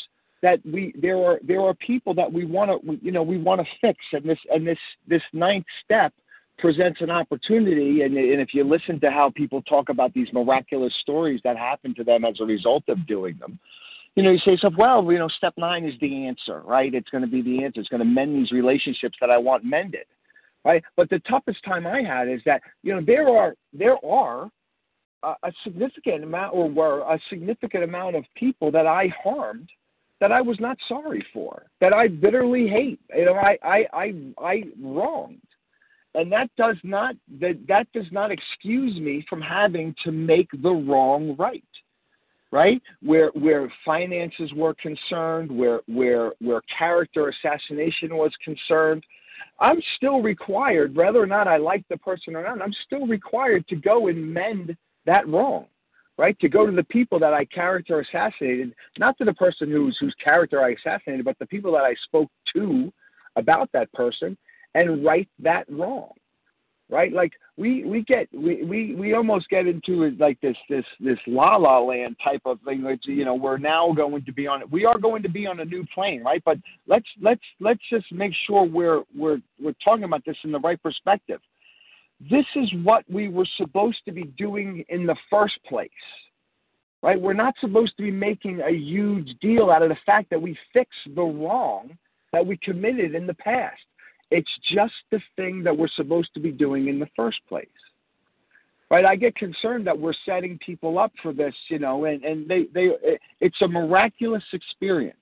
[0.41, 3.61] that we there are there are people that we want to you know we want
[3.61, 3.99] to fix.
[4.13, 6.13] And this and this this ninth step
[6.57, 8.03] presents an opportunity.
[8.03, 11.93] And, and if you listen to how people talk about these miraculous stories that happen
[11.95, 13.59] to them as a result of doing them
[14.15, 16.93] you know you say yourself well you know step nine is the answer right?
[16.93, 17.81] It's going to be the answer.
[17.81, 20.05] It's going to mend these relationships that i want mended
[20.63, 20.83] right?
[20.95, 24.49] But the toughest time i had is that you know there are there are
[25.23, 29.69] a, significant amount or were a significant amount of people that I harmed
[30.19, 32.99] that I was not sorry for, that I bitterly hate.
[33.15, 35.41] You know, I I I, I wronged.
[36.13, 40.71] And that does not that that does not excuse me from having to make the
[40.71, 41.63] wrong right.
[42.51, 42.81] Right?
[43.01, 49.03] Where where finances were concerned, where where where character assassination was concerned,
[49.59, 53.67] I'm still required, whether or not I like the person or not, I'm still required
[53.69, 55.67] to go and mend that wrong,
[56.17, 56.37] right?
[56.39, 60.15] To go to the people that I character assassinated, not to the person whose whose
[60.23, 62.91] character I assassinated, but the people that I spoke to
[63.35, 64.37] about that person,
[64.75, 66.11] and right that wrong,
[66.89, 67.11] right?
[67.11, 71.55] Like we we get we we we almost get into like this this this la
[71.55, 72.83] la land type of thing.
[72.83, 74.63] Which you know we're now going to be on.
[74.69, 76.41] We are going to be on a new plane, right?
[76.45, 80.59] But let's let's let's just make sure we're we're we're talking about this in the
[80.59, 81.39] right perspective.
[82.29, 85.89] This is what we were supposed to be doing in the first place,
[87.01, 87.19] right?
[87.19, 90.57] We're not supposed to be making a huge deal out of the fact that we
[90.71, 91.97] fixed the wrong
[92.31, 93.81] that we committed in the past
[94.31, 97.67] it's just the thing that we're supposed to be doing in the first place.
[98.89, 99.05] Right?
[99.05, 102.65] I get concerned that we're setting people up for this, you know, and, and they,
[102.73, 102.89] they
[103.39, 105.17] it's a miraculous experience.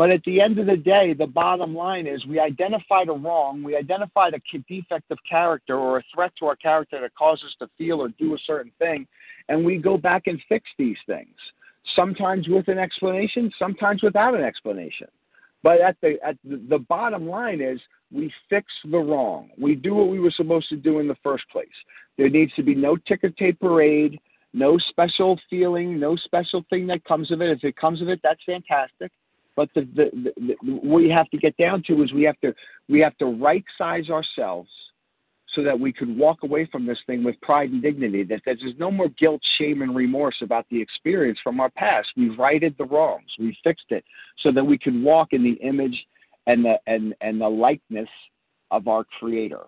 [0.00, 3.62] But at the end of the day, the bottom line is we identified a wrong,
[3.62, 7.54] we identified a defect of character or a threat to our character that causes us
[7.58, 9.06] to feel or do a certain thing,
[9.50, 11.36] and we go back and fix these things.
[11.94, 15.08] Sometimes with an explanation, sometimes without an explanation.
[15.62, 17.78] But at the at the, the bottom line is
[18.10, 19.50] we fix the wrong.
[19.58, 21.68] We do what we were supposed to do in the first place.
[22.16, 24.18] There needs to be no ticker tape parade,
[24.54, 27.50] no special feeling, no special thing that comes of it.
[27.50, 29.12] If it comes of it, that's fantastic.
[29.56, 32.40] But the, the, the, the what we have to get down to is we have
[32.40, 32.54] to
[32.88, 34.70] we have to right size ourselves
[35.54, 38.22] so that we could walk away from this thing with pride and dignity.
[38.22, 42.08] That there's no more guilt, shame, and remorse about the experience from our past.
[42.16, 43.30] We've righted the wrongs.
[43.38, 44.04] We fixed it
[44.38, 46.06] so that we can walk in the image
[46.46, 48.08] and the and and the likeness
[48.70, 49.64] of our Creator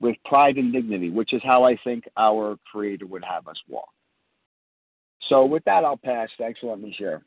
[0.00, 3.90] with pride and dignity, which is how I think our Creator would have us walk.
[5.28, 6.30] So with that, I'll pass.
[6.38, 7.22] Thanks for letting me share.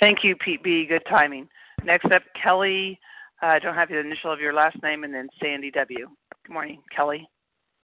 [0.00, 0.86] Thank you, Pete B.
[0.86, 1.48] Good timing.
[1.84, 2.98] Next up, Kelly
[3.42, 6.08] uh, I don't have the initial of your last name, and then Sandy W.
[6.46, 7.28] Good morning, Kelly.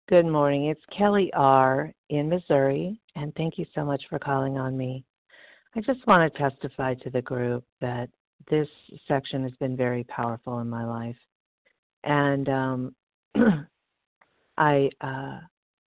[0.08, 0.66] Good morning.
[0.66, 1.92] It's Kelly R.
[2.10, 5.04] in Missouri, and thank you so much for calling on me.
[5.76, 8.10] I just want to testify to the group that
[8.50, 8.68] this
[9.08, 11.18] section has been very powerful in my life,
[12.04, 12.96] and um,
[14.58, 15.40] I uh,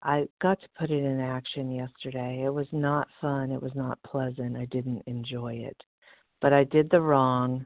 [0.02, 2.42] I got to put it in action yesterday.
[2.44, 3.50] It was not fun.
[3.50, 4.56] It was not pleasant.
[4.56, 5.76] I didn't enjoy it,
[6.42, 7.64] but I did the wrong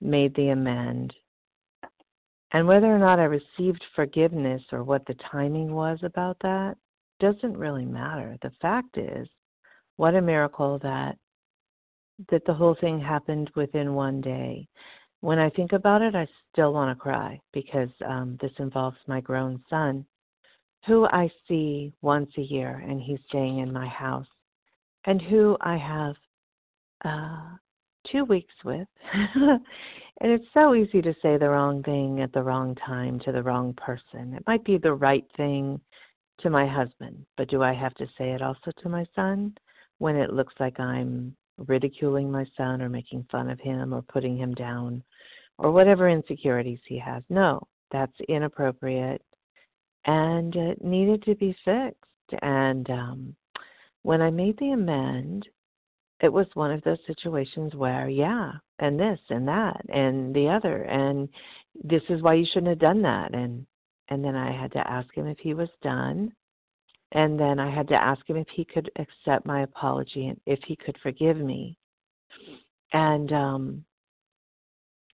[0.00, 1.14] made the amend.
[2.52, 6.76] And whether or not I received forgiveness or what the timing was about that
[7.20, 8.36] doesn't really matter.
[8.42, 9.28] The fact is,
[9.96, 11.16] what a miracle that
[12.30, 14.66] that the whole thing happened within one day.
[15.20, 19.20] When I think about it, I still want to cry because um, this involves my
[19.20, 20.06] grown son,
[20.86, 24.26] who I see once a year, and he's staying in my house,
[25.04, 26.14] and who I have
[27.04, 27.56] uh,
[28.10, 28.88] two weeks with.
[29.14, 29.60] and
[30.20, 33.74] it's so easy to say the wrong thing at the wrong time to the wrong
[33.74, 34.34] person.
[34.34, 35.80] It might be the right thing
[36.40, 39.56] to my husband, but do I have to say it also to my son
[39.98, 44.36] when it looks like I'm ridiculing my son or making fun of him or putting
[44.36, 45.02] him down
[45.58, 47.22] or whatever insecurities he has?
[47.30, 49.22] No, that's inappropriate
[50.06, 52.42] and it needed to be fixed.
[52.42, 53.36] And um,
[54.02, 55.48] when I made the amend,
[56.20, 60.82] it was one of those situations where yeah and this and that and the other
[60.82, 61.28] and
[61.84, 63.66] this is why you shouldn't have done that and
[64.08, 66.32] and then i had to ask him if he was done
[67.12, 70.58] and then i had to ask him if he could accept my apology and if
[70.66, 71.76] he could forgive me.
[72.92, 73.84] And um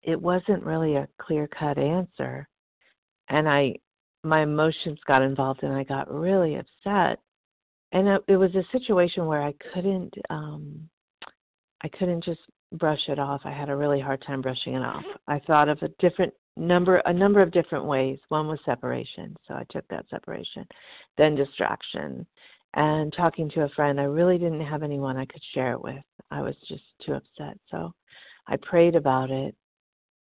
[0.03, 2.47] it wasn't really a clear cut answer
[3.29, 3.75] and i
[4.23, 7.19] my emotions got involved and i got really upset.
[7.91, 10.89] And it, it was a situation where i couldn't um
[11.83, 12.39] I couldn't just
[12.73, 13.41] brush it off.
[13.43, 15.03] I had a really hard time brushing it off.
[15.27, 18.19] I thought of a different number a number of different ways.
[18.29, 20.65] One was separation, so I took that separation.
[21.17, 22.25] Then distraction.
[22.75, 26.03] And talking to a friend, I really didn't have anyone I could share it with.
[26.31, 27.57] I was just too upset.
[27.69, 27.93] So
[28.47, 29.55] I prayed about it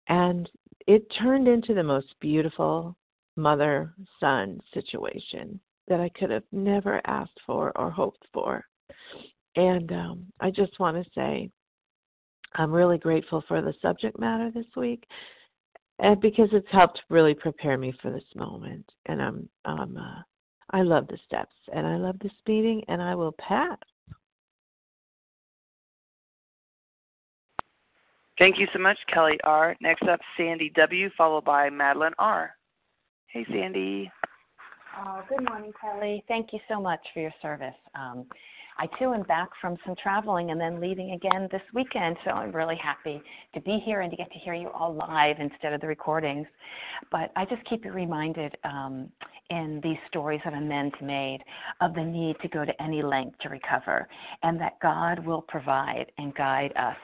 [0.10, 0.50] and
[0.88, 2.96] it turned into the most beautiful
[3.38, 8.66] mother son situation that I could have never asked for or hoped for.
[9.56, 11.50] And um, I just want to say
[12.54, 15.06] I'm really grateful for the subject matter this week,
[16.00, 18.90] and because it's helped really prepare me for this moment.
[19.06, 20.22] And I'm, um, uh,
[20.72, 23.78] I love the steps, and I love this meeting, and I will pass.
[28.40, 29.76] Thank you so much, Kelly R.
[29.82, 32.56] Next up, Sandy W., followed by Madeline R.
[33.28, 34.12] Hey, Sandy.
[35.00, 36.24] Oh, good morning, Kelly.
[36.28, 37.76] Thank you so much for your service.
[37.96, 38.26] Um,
[38.78, 42.18] I too am back from some traveling and then leaving again this weekend.
[42.26, 43.22] So I'm really happy
[43.54, 46.48] to be here and to get to hear you all live instead of the recordings.
[47.12, 49.10] But I just keep you reminded um,
[49.50, 51.40] in these stories that amends made
[51.82, 54.08] of the need to go to any length to recover
[54.44, 56.98] and that God will provide and guide us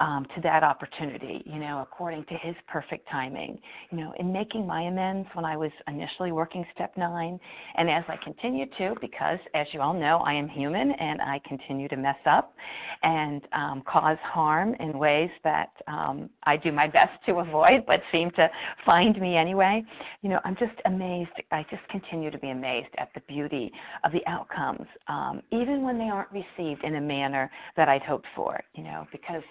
[0.00, 3.58] um, to that opportunity, you know, according to His perfect timing.
[3.90, 7.38] You know, in making my amends when I was initially working step nine,
[7.76, 11.40] and as I continue to, because as you all know, I am human and I
[11.46, 12.54] continue to mess up
[13.02, 18.00] and um, cause harm in ways that um, I do my best to avoid, but
[18.12, 18.48] seem to
[18.84, 19.82] find me anyway.
[20.22, 21.30] You know, I'm just amazed.
[21.50, 23.72] I just continue to be amazed at the beauty
[24.04, 28.26] of the outcomes, um, even when they aren't received in a manner that I'd hoped
[28.34, 28.60] for.
[28.74, 29.42] You know, because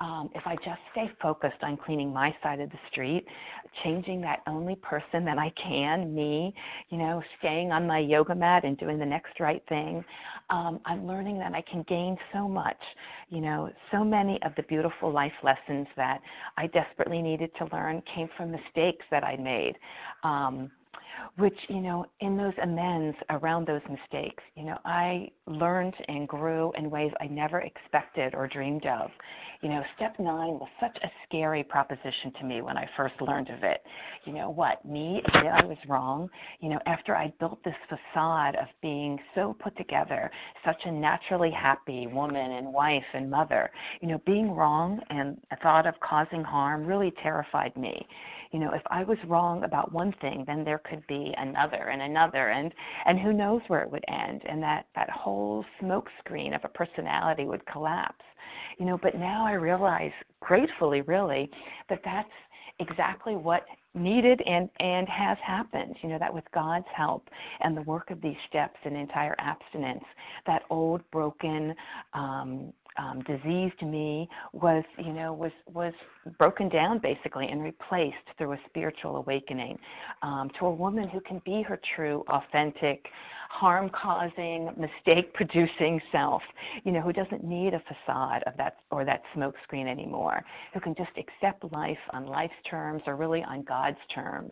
[0.00, 3.24] um, if I just stay focused on cleaning my side of the street,
[3.82, 6.54] changing that only person that I can, me,
[6.90, 10.04] you know, staying on my yoga mat and doing the next right thing,
[10.50, 12.80] um, I'm learning that I can gain so much.
[13.30, 16.20] You know, so many of the beautiful life lessons that
[16.56, 19.74] I desperately needed to learn came from mistakes that I made.
[20.22, 20.70] Um,
[21.36, 26.72] which you know in those amends around those mistakes you know i learned and grew
[26.78, 29.10] in ways i never expected or dreamed of.
[29.62, 33.48] You know step 9 was such a scary proposition to me when i first learned
[33.48, 33.82] of it.
[34.24, 34.84] You know what?
[34.84, 36.28] Me i was wrong.
[36.60, 40.30] You know after i built this facade of being so put together
[40.64, 43.70] such a naturally happy woman and wife and mother
[44.00, 48.06] you know being wrong and the thought of causing harm really terrified me
[48.54, 52.00] you know if i was wrong about one thing then there could be another and
[52.00, 52.72] another and
[53.04, 56.68] and who knows where it would end and that that whole smoke screen of a
[56.68, 58.24] personality would collapse.
[58.78, 61.50] You know but now i realize gratefully really
[61.90, 62.28] that that's
[62.78, 65.96] exactly what needed and and has happened.
[66.02, 67.28] You know that with god's help
[67.60, 70.04] and the work of these steps and entire abstinence
[70.46, 71.74] that old broken
[72.12, 75.92] um um, diseased me was, you know, was was
[76.38, 79.78] broken down basically and replaced through a spiritual awakening
[80.22, 83.06] um, to a woman who can be her true, authentic,
[83.54, 86.42] harm causing, mistake producing self,
[86.82, 90.80] you know, who doesn't need a facade of that or that smoke screen anymore, who
[90.80, 94.50] can just accept life on life's terms or really on God's terms.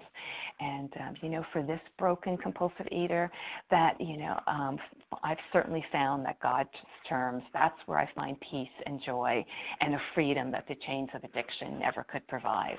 [0.60, 3.28] And, um, you know, for this broken compulsive eater,
[3.72, 4.78] that, you know, um,
[5.24, 6.70] I've certainly found that God's
[7.08, 9.44] terms, that's where I find peace and joy
[9.80, 12.76] and a freedom that the chains of addiction never could provide.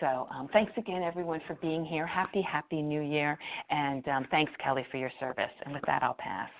[0.00, 2.06] So um, thanks again, everyone, for being here.
[2.06, 3.38] Happy, happy New Year.
[3.70, 5.50] And um, thanks, Kelly, for your service.
[5.64, 6.50] And with that, I'll pass.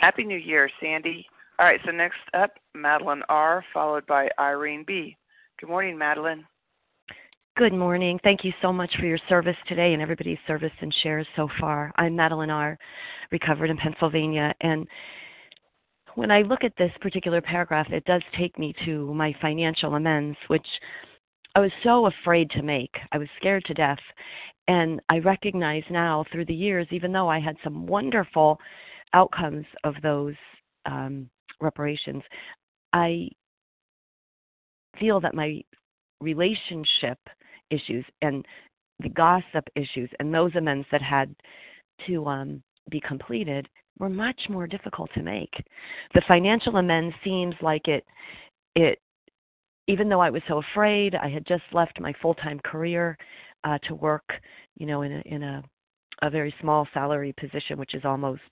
[0.00, 1.26] Happy New Year, Sandy.
[1.58, 5.16] All right, so next up, Madeline R., followed by Irene B.
[5.60, 6.46] Good morning, Madeline.
[7.56, 8.18] Good morning.
[8.24, 11.92] Thank you so much for your service today and everybody's service and shares so far.
[11.96, 12.78] I'm Madeline R.,
[13.30, 14.54] recovered in Pennsylvania.
[14.62, 14.86] And
[16.14, 20.38] when I look at this particular paragraph, it does take me to my financial amends,
[20.48, 20.66] which
[21.54, 22.94] I was so afraid to make.
[23.12, 23.98] I was scared to death.
[24.68, 28.58] And I recognize now through the years, even though I had some wonderful
[29.14, 30.34] outcomes of those
[30.86, 31.28] um,
[31.60, 32.22] reparations,
[32.92, 33.28] I
[34.98, 35.62] feel that my
[36.20, 37.18] relationship
[37.70, 38.44] issues and
[39.00, 41.34] the gossip issues and those amends that had
[42.06, 45.52] to um, be completed were much more difficult to make.
[46.14, 48.04] The financial amends seems like it
[48.76, 48.98] it
[49.90, 53.18] even though I was so afraid, I had just left my full time career
[53.64, 54.28] uh, to work,
[54.76, 55.62] you know, in a in a
[56.22, 58.42] a very small salary position, which is almost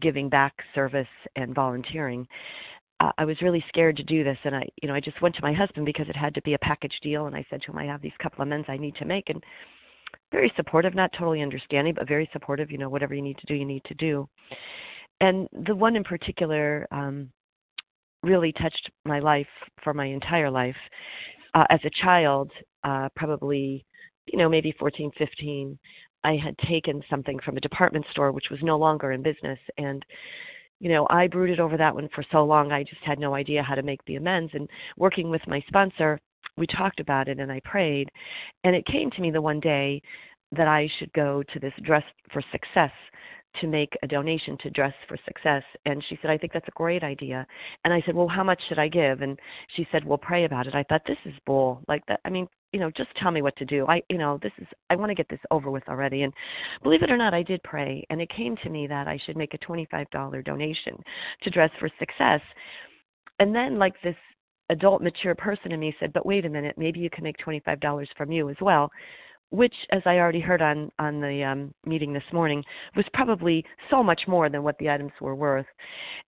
[0.00, 1.06] giving back service
[1.36, 2.26] and volunteering.
[3.00, 5.34] Uh, I was really scared to do this, and I, you know, I just went
[5.34, 7.72] to my husband because it had to be a package deal, and I said to
[7.72, 9.42] him, I have these couple of amends I need to make, and
[10.30, 12.70] very supportive, not totally understanding, but very supportive.
[12.70, 14.28] You know, whatever you need to do, you need to do.
[15.20, 17.30] And the one in particular um,
[18.22, 19.46] really touched my life
[19.82, 20.76] for my entire life.
[21.54, 22.50] Uh, as a child,
[22.84, 23.84] uh, probably,
[24.26, 25.78] you know, maybe 14, 15,
[26.24, 29.58] I had taken something from a department store which was no longer in business.
[29.76, 30.04] And,
[30.80, 33.62] you know, I brooded over that one for so long, I just had no idea
[33.62, 34.52] how to make the amends.
[34.54, 36.18] And working with my sponsor,
[36.56, 38.08] we talked about it and I prayed.
[38.64, 40.00] And it came to me the one day
[40.52, 42.92] that I should go to this Dress for Success
[43.60, 45.62] to make a donation to Dress for Success.
[45.84, 47.46] And she said, I think that's a great idea.
[47.84, 49.22] And I said, Well, how much should I give?
[49.22, 49.38] And
[49.76, 50.74] she said, Well, pray about it.
[50.74, 51.82] I thought, This is bull.
[51.88, 52.20] Like that.
[52.24, 53.86] I mean, you know, just tell me what to do.
[53.86, 56.22] I, you know, this is, I want to get this over with already.
[56.22, 56.32] And
[56.82, 58.04] believe it or not, I did pray.
[58.08, 60.96] And it came to me that I should make a $25 donation
[61.42, 62.40] to Dress for Success.
[63.38, 64.16] And then, like this
[64.70, 68.06] adult, mature person in me said, But wait a minute, maybe you can make $25
[68.16, 68.90] from you as well
[69.52, 72.64] which, as I already heard on on the um, meeting this morning,
[72.96, 75.66] was probably so much more than what the items were worth.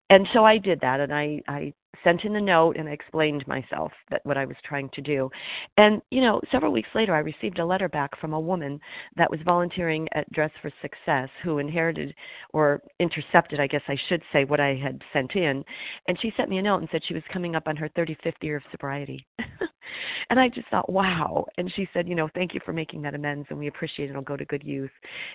[0.09, 1.73] And so I did that, and I I
[2.03, 5.29] sent in a note and I explained myself that what I was trying to do.
[5.77, 8.79] And you know, several weeks later, I received a letter back from a woman
[9.17, 12.13] that was volunteering at Dress for Success who inherited
[12.53, 15.63] or intercepted, I guess I should say, what I had sent in.
[16.07, 18.41] And she sent me a note and said she was coming up on her 35th
[18.41, 19.25] year of sobriety.
[20.29, 21.45] and I just thought, wow.
[21.57, 24.09] And she said, you know, thank you for making that amends, and we appreciate it.
[24.11, 24.91] It'll go to good use.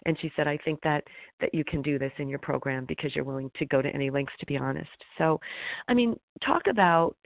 [0.07, 1.05] And she said, I think that
[1.41, 4.11] that you can do this in your program because you're willing to go to any
[4.11, 4.91] lengths to be honest.
[5.19, 5.41] So,
[5.89, 6.19] I mean,
[6.53, 7.17] talk about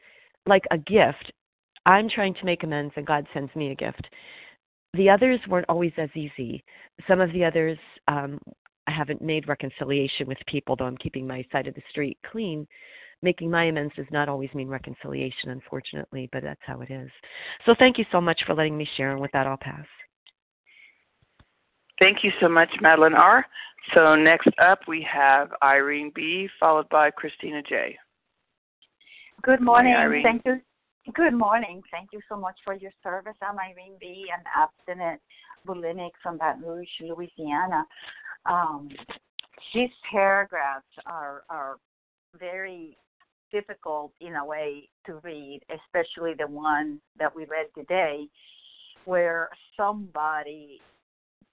[0.46, 1.32] like a gift.
[1.86, 4.06] I'm trying to make amends, and God sends me a gift.
[4.94, 6.64] The others weren't always as easy.
[7.08, 8.38] Some of the others, um,
[8.86, 12.66] I haven't made reconciliation with people, though I'm keeping my side of the street clean
[13.24, 17.10] making my amends does not always mean reconciliation, unfortunately, but that's how it is.
[17.66, 19.86] So thank you so much for letting me share, and with that, I'll pass.
[21.98, 23.46] Thank you so much, Madeline R.
[23.94, 27.96] So next up, we have Irene B., followed by Christina J.
[29.44, 29.94] Good morning.
[30.22, 30.58] Thank you.
[31.12, 31.82] Good morning.
[31.90, 33.34] Thank you so much for your service.
[33.42, 35.20] I'm Irene B., an abstinent
[35.68, 37.84] bulimic from Baton Rouge, Louisiana.
[38.46, 38.88] Um,
[39.74, 41.76] these paragraphs are are
[42.40, 42.96] very
[43.52, 48.26] difficult in a way to read, especially the one that we read today,
[49.04, 50.80] where somebody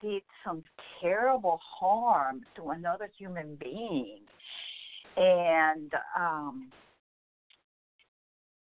[0.02, 0.64] did some
[1.02, 4.20] terrible harm to another human being.
[5.18, 6.72] And um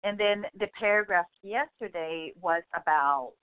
[0.04, 3.34] and then the paragraph yesterday was about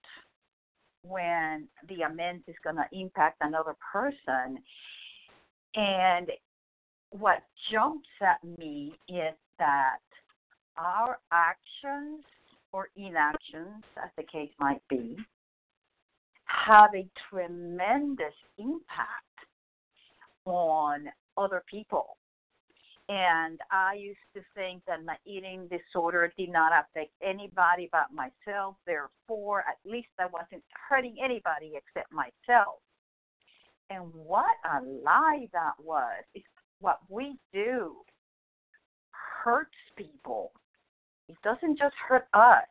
[1.03, 4.59] when the amends is going to impact another person.
[5.75, 6.31] And
[7.11, 7.39] what
[7.73, 9.99] jumps at me is that
[10.77, 12.25] our actions
[12.73, 15.17] or inactions, as the case might be,
[16.45, 19.25] have a tremendous impact
[20.45, 21.07] on
[21.37, 22.17] other people.
[23.11, 28.77] And I used to think that my eating disorder did not affect anybody but myself.
[28.87, 32.77] Therefore, at least I wasn't hurting anybody except myself.
[33.91, 36.23] And what a lie that was.
[36.35, 36.47] It's
[36.79, 37.97] what we do
[39.43, 40.53] hurts people.
[41.29, 42.63] It doesn't just hurt us,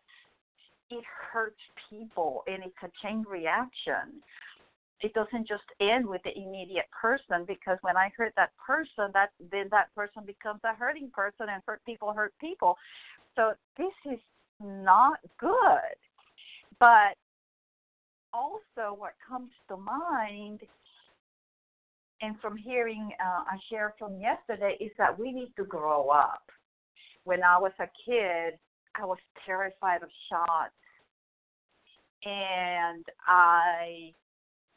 [0.90, 1.60] it hurts
[1.90, 4.22] people, and it's a chain reaction.
[5.02, 9.30] It doesn't just end with the immediate person because when I hurt that person, that
[9.52, 12.76] then that person becomes a hurting person, and hurt people hurt people.
[13.36, 14.20] So this is
[14.60, 15.96] not good.
[16.80, 17.16] But
[18.34, 20.62] also, what comes to mind
[22.22, 26.44] and from hearing uh, a share from yesterday is that we need to grow up
[27.24, 28.58] when I was a kid,
[28.96, 30.74] I was terrified of shots.
[32.26, 34.14] And I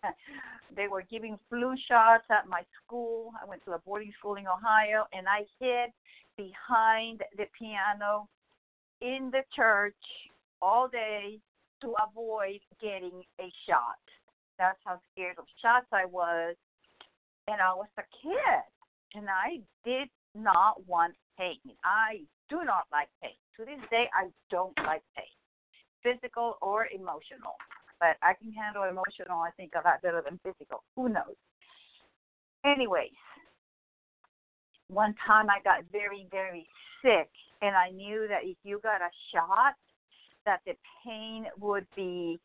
[0.76, 3.32] they were giving flu shots at my school.
[3.40, 5.90] I went to a boarding school in Ohio and I hid
[6.36, 8.28] behind the piano
[9.00, 9.94] in the church
[10.60, 11.38] all day
[11.80, 14.00] to avoid getting a shot.
[14.58, 16.56] That's how scared of shots I was.
[17.48, 18.62] And I was a kid
[19.14, 21.58] and I did not want pain.
[21.84, 23.32] I do not like pain.
[23.56, 25.24] To this day, I don't like pain,
[26.02, 27.56] physical or emotional.
[28.02, 30.82] But I can handle emotional, I think, a lot better than physical.
[30.96, 31.38] Who knows?
[32.64, 33.14] Anyways,
[34.88, 36.66] one time I got very, very
[37.00, 37.30] sick,
[37.62, 39.74] and I knew that if you got a shot,
[40.44, 40.72] that the
[41.06, 42.40] pain would be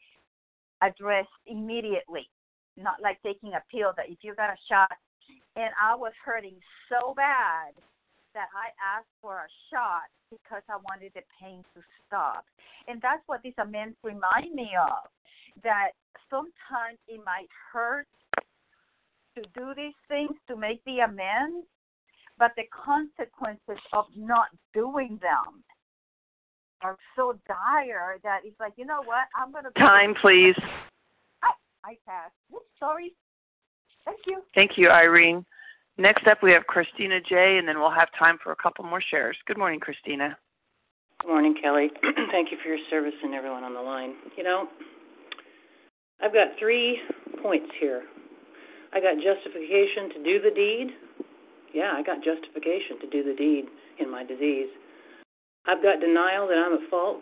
[0.83, 2.29] addressed immediately.
[2.77, 4.93] Not like taking a pill, that if you got a shot,
[5.55, 7.73] and I was hurting so bad
[8.35, 12.45] that I asked for a shot because I wanted the pain to stop.
[12.87, 15.09] And that's what these amends remind me of
[15.63, 15.91] that
[16.29, 18.07] sometimes it might hurt
[19.35, 21.67] to do these things to make the amends,
[22.37, 25.63] but the consequences of not doing them
[26.81, 29.71] are so dire that it's like, you know what, I'm going to.
[29.79, 30.55] Time, please.
[31.43, 31.49] Oh,
[31.83, 32.31] I, I pass.
[32.53, 33.13] Oops, Sorry.
[34.05, 34.41] Thank you.
[34.55, 35.45] Thank you, Irene.
[35.97, 39.01] Next up, we have Christina J., and then we'll have time for a couple more
[39.01, 39.35] shares.
[39.47, 40.37] Good morning, Christina.
[41.21, 41.89] Good morning, Kelly.
[42.31, 44.13] Thank you for your service and everyone on the line.
[44.37, 44.67] You know,
[46.21, 46.99] I've got three
[47.41, 48.03] points here.
[48.93, 50.87] I got justification to do the deed.
[51.73, 53.65] Yeah, I got justification to do the deed
[53.99, 54.69] in my disease.
[55.67, 57.19] I've got denial that I'm at fault,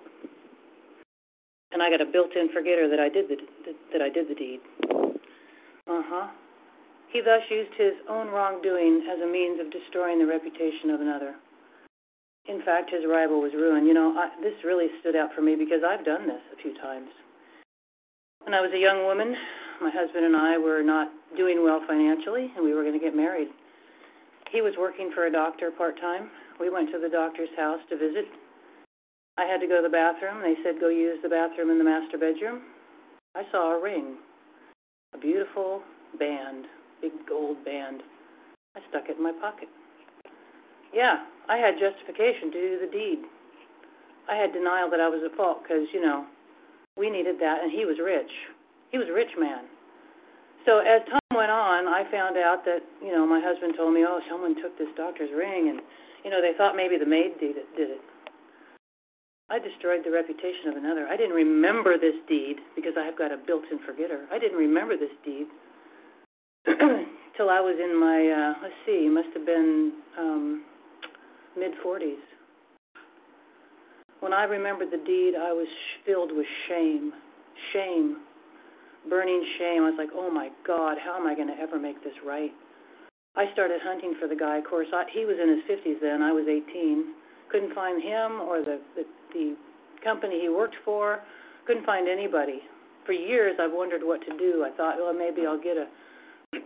[1.71, 3.37] and I got a built-in forgetter that I did the
[3.91, 4.59] that I did the deed.
[5.87, 6.27] Uh huh.
[7.11, 11.35] He thus used his own wrongdoing as a means of destroying the reputation of another.
[12.47, 13.87] In fact, his rival was ruined.
[13.87, 16.75] You know, I, this really stood out for me because I've done this a few
[16.77, 17.09] times.
[18.45, 19.35] When I was a young woman,
[19.81, 23.15] my husband and I were not doing well financially, and we were going to get
[23.15, 23.49] married.
[24.51, 26.29] He was working for a doctor part time.
[26.59, 28.25] We went to the doctor's house to visit
[29.37, 30.41] I had to go to the bathroom.
[30.41, 32.61] They said, go use the bathroom in the master bedroom.
[33.35, 34.15] I saw a ring,
[35.13, 35.81] a beautiful
[36.17, 36.65] band,
[37.01, 38.01] big gold band.
[38.77, 39.67] I stuck it in my pocket.
[40.93, 43.19] Yeah, I had justification to do the deed.
[44.29, 46.25] I had denial that I was at fault because, you know,
[46.97, 48.31] we needed that, and he was rich.
[48.91, 49.65] He was a rich man.
[50.65, 54.03] So as time went on, I found out that, you know, my husband told me,
[54.07, 55.81] oh, someone took this doctor's ring, and,
[56.23, 57.67] you know, they thought maybe the maid did it.
[57.77, 58.01] Did it.
[59.49, 61.05] I destroyed the reputation of another.
[61.05, 64.25] I didn't remember this deed because I have got a built-in forgetter.
[64.31, 65.45] I didn't remember this deed
[67.37, 70.63] till I was in my uh let's see, must have been um
[71.55, 72.25] mid 40s.
[74.19, 75.67] When I remembered the deed, I was
[76.05, 77.13] filled with shame.
[77.73, 78.17] Shame.
[79.09, 79.83] Burning shame.
[79.83, 82.51] I was like, "Oh my god, how am I going to ever make this right?"
[83.35, 84.57] I started hunting for the guy.
[84.57, 86.21] Of course, I, he was in his 50s then.
[86.21, 87.13] I was 18
[87.55, 89.03] couldn't find him or the, the
[89.33, 89.55] the
[90.03, 91.19] company he worked for.
[91.65, 92.61] Couldn't find anybody.
[93.05, 94.65] For years, I've wondered what to do.
[94.65, 95.87] I thought, well, maybe I'll get a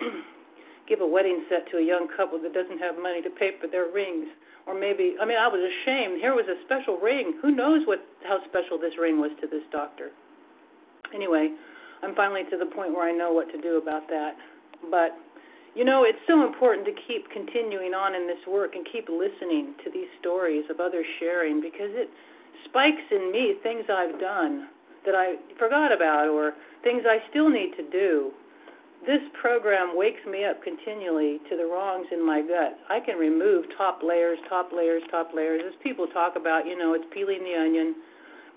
[0.90, 3.68] give a wedding set to a young couple that doesn't have money to pay for
[3.68, 4.28] their rings,
[4.70, 6.22] or maybe I mean, I was ashamed.
[6.22, 7.34] Here was a special ring.
[7.42, 10.14] Who knows what how special this ring was to this doctor?
[11.10, 11.50] Anyway,
[12.06, 14.38] I'm finally to the point where I know what to do about that.
[14.94, 15.18] But
[15.74, 19.74] you know, it's so important to keep continuing on in this work and keep listening
[19.84, 22.10] to these stories of others sharing because it
[22.70, 24.70] spikes in me things I've done
[25.06, 26.54] that I forgot about or
[26.84, 28.30] things I still need to do.
[29.08, 32.76] This program wakes me up continually to the wrongs in my gut.
[32.92, 35.62] I can remove top layers, top layers, top layers.
[35.66, 37.96] As people talk about, you know, it's peeling the onion,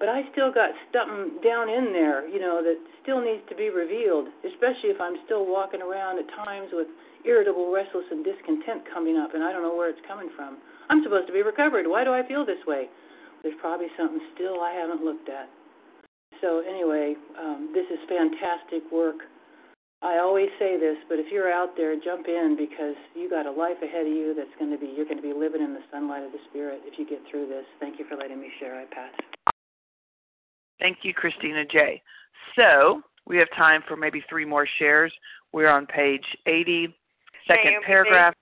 [0.02, 2.74] but I still got something down in there, you know, that
[3.06, 6.90] still needs to be revealed, especially if I'm still walking around at times with
[7.24, 10.58] irritable, restless, and discontent coming up, and I don't know where it's coming from.
[10.90, 11.86] I'm supposed to be recovered.
[11.86, 12.90] Why do I feel this way?
[13.46, 15.46] There's probably something still I haven't looked at.
[16.42, 19.22] So, anyway, um, this is fantastic work.
[20.02, 23.50] I always say this, but if you're out there, jump in because you got a
[23.52, 25.80] life ahead of you that's going to be you're going to be living in the
[25.92, 27.64] sunlight of the spirit if you get through this.
[27.78, 28.80] Thank you for letting me share.
[28.80, 29.54] I pass.
[30.80, 32.02] Thank you, Christina J.
[32.56, 35.12] So we have time for maybe three more shares.
[35.52, 36.88] We're on page 80,
[37.46, 38.34] second Naomi paragraph.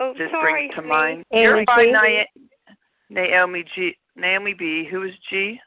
[0.00, 0.52] Oh, this sorry.
[0.52, 0.88] brings to me.
[0.88, 1.24] mind.
[1.32, 2.24] Amy You're fine, G.
[3.10, 3.94] Naomi G.
[4.16, 4.88] Naomi B.
[4.90, 5.60] Who is G?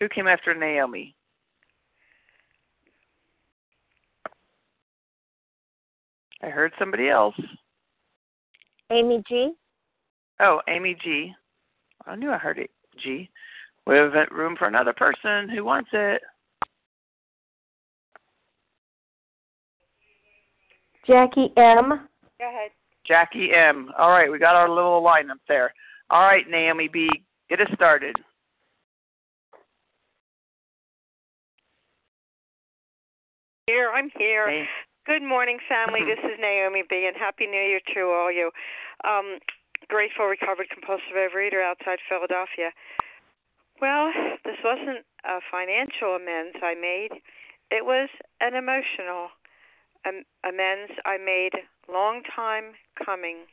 [0.00, 1.14] Who came after Naomi?
[6.42, 7.36] I heard somebody else.
[8.90, 9.52] Amy G.
[10.40, 11.32] Oh, Amy G.
[12.06, 12.70] I knew I heard it.
[13.02, 13.30] G.
[13.86, 16.20] We have room for another person who wants it.
[21.06, 22.08] Jackie M.
[22.38, 22.70] Go ahead.
[23.06, 23.90] Jackie M.
[23.98, 25.72] All right, we got our little lineup there.
[26.10, 27.08] All right, Naomi B.
[27.48, 28.16] Get us started.
[33.66, 34.48] Here, I'm here.
[34.48, 34.64] Hey.
[35.04, 36.06] Good morning, family.
[36.06, 37.10] this is Naomi B.
[37.10, 38.52] And Happy New Year to all you.
[39.02, 39.42] Um,
[39.88, 42.70] grateful, recovered compulsive overeater outside Philadelphia.
[43.80, 44.14] Well,
[44.46, 47.18] this wasn't a financial amends I made.
[47.74, 49.34] It was an emotional
[50.06, 51.58] am- amends I made
[51.90, 53.50] long time coming.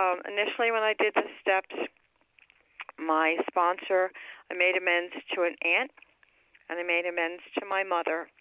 [0.00, 1.76] Um, initially, when I did the steps,
[2.96, 4.16] my sponsor,
[4.50, 5.92] I made amends to an aunt,
[6.70, 8.32] and I made amends to my mother,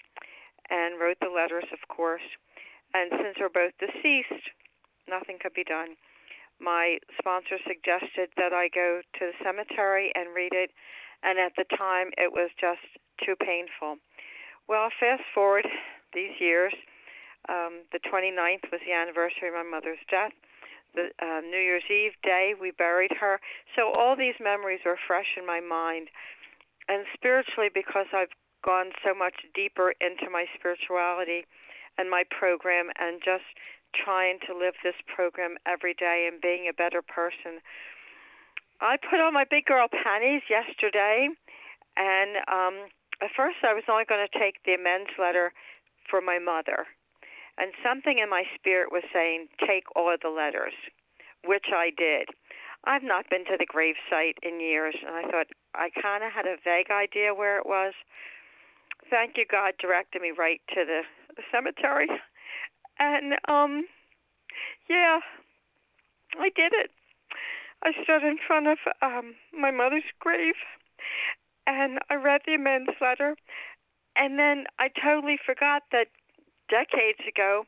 [0.69, 2.25] and wrote the letters, of course.
[2.93, 4.53] And since we're both deceased,
[5.09, 5.97] nothing could be done.
[6.59, 10.71] My sponsor suggested that I go to the cemetery and read it,
[11.23, 12.85] and at the time it was just
[13.25, 13.97] too painful.
[14.67, 15.67] Well, fast forward
[16.13, 16.73] these years.
[17.49, 20.31] Um, the 29th was the anniversary of my mother's death.
[20.95, 23.41] The uh, New Year's Eve day, we buried her.
[23.75, 26.07] So all these memories were fresh in my mind.
[26.87, 28.31] And spiritually, because I've
[28.63, 31.45] gone so much deeper into my spirituality
[31.97, 33.45] and my program and just
[33.93, 37.61] trying to live this program every day and being a better person.
[38.81, 41.29] I put on my big girl panties yesterday,
[41.95, 42.89] and um,
[43.21, 45.53] at first I was only going to take the amends letter
[46.09, 46.89] for my mother.
[47.57, 50.73] And something in my spirit was saying, take all of the letters,
[51.45, 52.33] which I did.
[52.85, 56.33] I've not been to the grave site in years, and I thought I kind of
[56.33, 57.93] had a vague idea where it was.
[59.13, 61.01] Thank you, God directed me right to the,
[61.51, 62.07] cemetery.
[62.97, 63.85] And, um,
[64.89, 65.19] yeah,
[66.39, 66.89] I did it.
[67.83, 70.55] I stood in front of um my mother's grave
[71.67, 73.35] and I read the amends letter
[74.15, 76.07] and then I totally forgot that
[76.69, 77.65] decades ago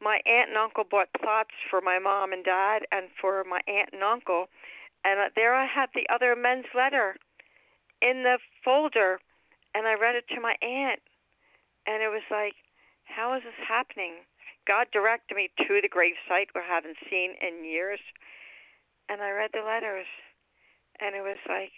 [0.00, 3.90] my aunt and uncle bought plots for my mom and dad and for my aunt
[3.92, 4.46] and uncle
[5.04, 7.16] and there I had the other men's letter
[8.00, 9.20] in the folder,
[9.74, 11.00] and I read it to my aunt,
[11.86, 12.54] and it was like,
[13.04, 14.24] how is this happening?
[14.66, 18.00] God directed me to the gravesite where I haven't seen in years,
[19.08, 20.08] and I read the letters,
[21.00, 21.72] and it was like,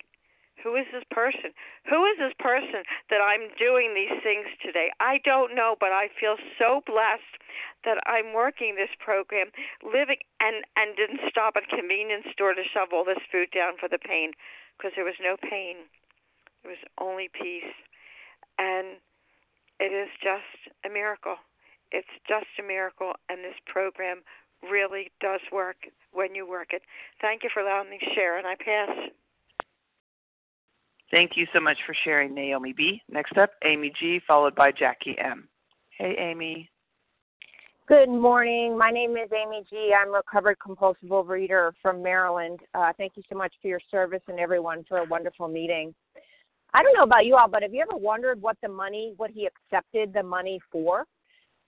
[0.63, 1.57] who is this person?
[1.89, 4.93] Who is this person that I'm doing these things today?
[5.01, 7.41] I don't know, but I feel so blessed
[7.85, 9.49] that I'm working this program,
[9.81, 13.81] living and and didn't stop at a convenience store to shove all this food down
[13.81, 14.33] for the pain
[14.77, 15.89] because there was no pain.
[16.63, 17.75] There was only peace.
[18.59, 18.99] And
[19.79, 21.37] it is just a miracle.
[21.93, 24.21] It's just a miracle and this program
[24.63, 25.77] really does work
[26.13, 26.83] when you work it.
[27.21, 28.91] Thank you for allowing me to share and I pass.
[31.11, 33.03] Thank you so much for sharing, Naomi B.
[33.11, 35.49] Next up, Amy G., followed by Jackie M.
[35.99, 36.71] Hey, Amy.
[37.89, 38.79] Good morning.
[38.79, 39.93] My name is Amy G.
[40.01, 42.61] I'm a recovered compulsive overeater from Maryland.
[42.73, 45.93] Uh, thank you so much for your service and everyone for a wonderful meeting.
[46.73, 49.31] I don't know about you all, but have you ever wondered what the money, what
[49.31, 51.05] he accepted the money for?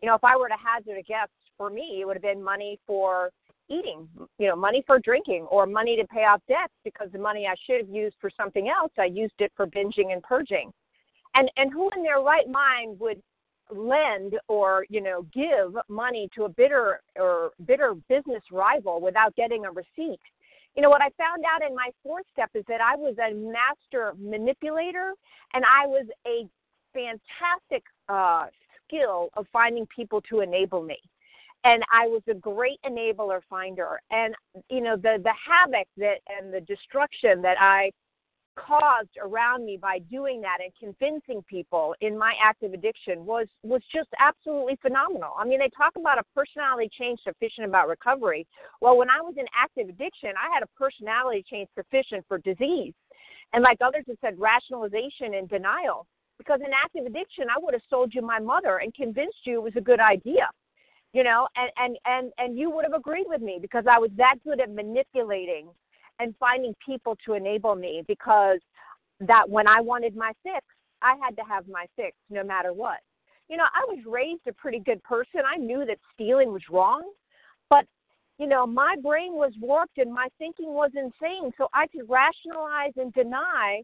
[0.01, 2.43] You know, if I were to hazard a guess, for me, it would have been
[2.43, 3.31] money for
[3.69, 7.47] eating, you know, money for drinking or money to pay off debts because the money
[7.47, 10.73] I should have used for something else, I used it for binging and purging.
[11.35, 13.23] And and who in their right mind would
[13.71, 19.65] lend or, you know, give money to a bitter or bitter business rival without getting
[19.65, 20.21] a receipt?
[20.75, 23.35] You know, what I found out in my fourth step is that I was a
[23.35, 25.15] master manipulator
[25.53, 26.49] and I was a
[26.95, 28.47] fantastic uh,
[28.87, 30.99] skill of finding people to enable me
[31.65, 34.01] and I was a great enabler finder.
[34.11, 34.35] And
[34.69, 37.93] you know the the havoc that and the destruction that I
[38.57, 43.83] caused around me by doing that and convincing people in my active addiction was was
[43.95, 45.33] just absolutely phenomenal.
[45.39, 48.47] I mean, they talk about a personality change sufficient about recovery.
[48.81, 52.95] Well, when I was in active addiction, I had a personality change sufficient for disease.
[53.53, 56.07] And like others have said, rationalization and denial.
[56.39, 59.63] Because in active addiction, I would have sold you my mother and convinced you it
[59.63, 60.49] was a good idea
[61.13, 64.11] you know and and and and you would have agreed with me because i was
[64.17, 65.69] that good at manipulating
[66.23, 68.59] and finding people to enable me because
[69.21, 70.65] that when i wanted my fix
[71.03, 72.99] i had to have my fix no matter what
[73.49, 77.03] you know i was raised a pretty good person i knew that stealing was wrong
[77.69, 77.85] but
[78.39, 82.93] you know my brain was warped and my thinking was insane so i could rationalize
[82.97, 83.83] and deny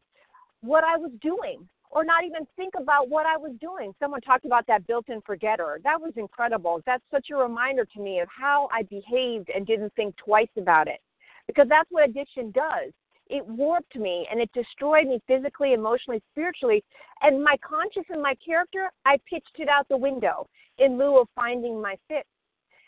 [0.60, 3.94] what i was doing or not even think about what I was doing.
[3.98, 5.80] Someone talked about that built in forgetter.
[5.84, 6.82] That was incredible.
[6.84, 10.86] That's such a reminder to me of how I behaved and didn't think twice about
[10.86, 11.00] it.
[11.48, 12.92] Because that's what addiction does.
[13.26, 16.84] It warped me and it destroyed me physically, emotionally, spiritually.
[17.20, 20.46] And my conscience and my character, I pitched it out the window
[20.78, 22.26] in lieu of finding my fix.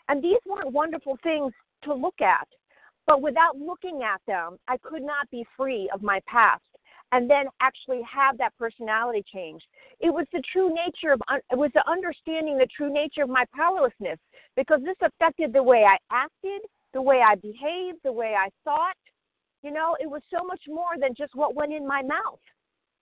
[0.07, 1.51] And these weren't wonderful things
[1.83, 2.47] to look at.
[3.05, 6.63] But without looking at them, I could not be free of my past
[7.11, 9.61] and then actually have that personality change.
[9.99, 13.45] It was the true nature of it was the understanding the true nature of my
[13.53, 14.17] powerlessness
[14.55, 16.61] because this affected the way I acted,
[16.93, 18.95] the way I behaved, the way I thought.
[19.63, 22.39] You know, it was so much more than just what went in my mouth.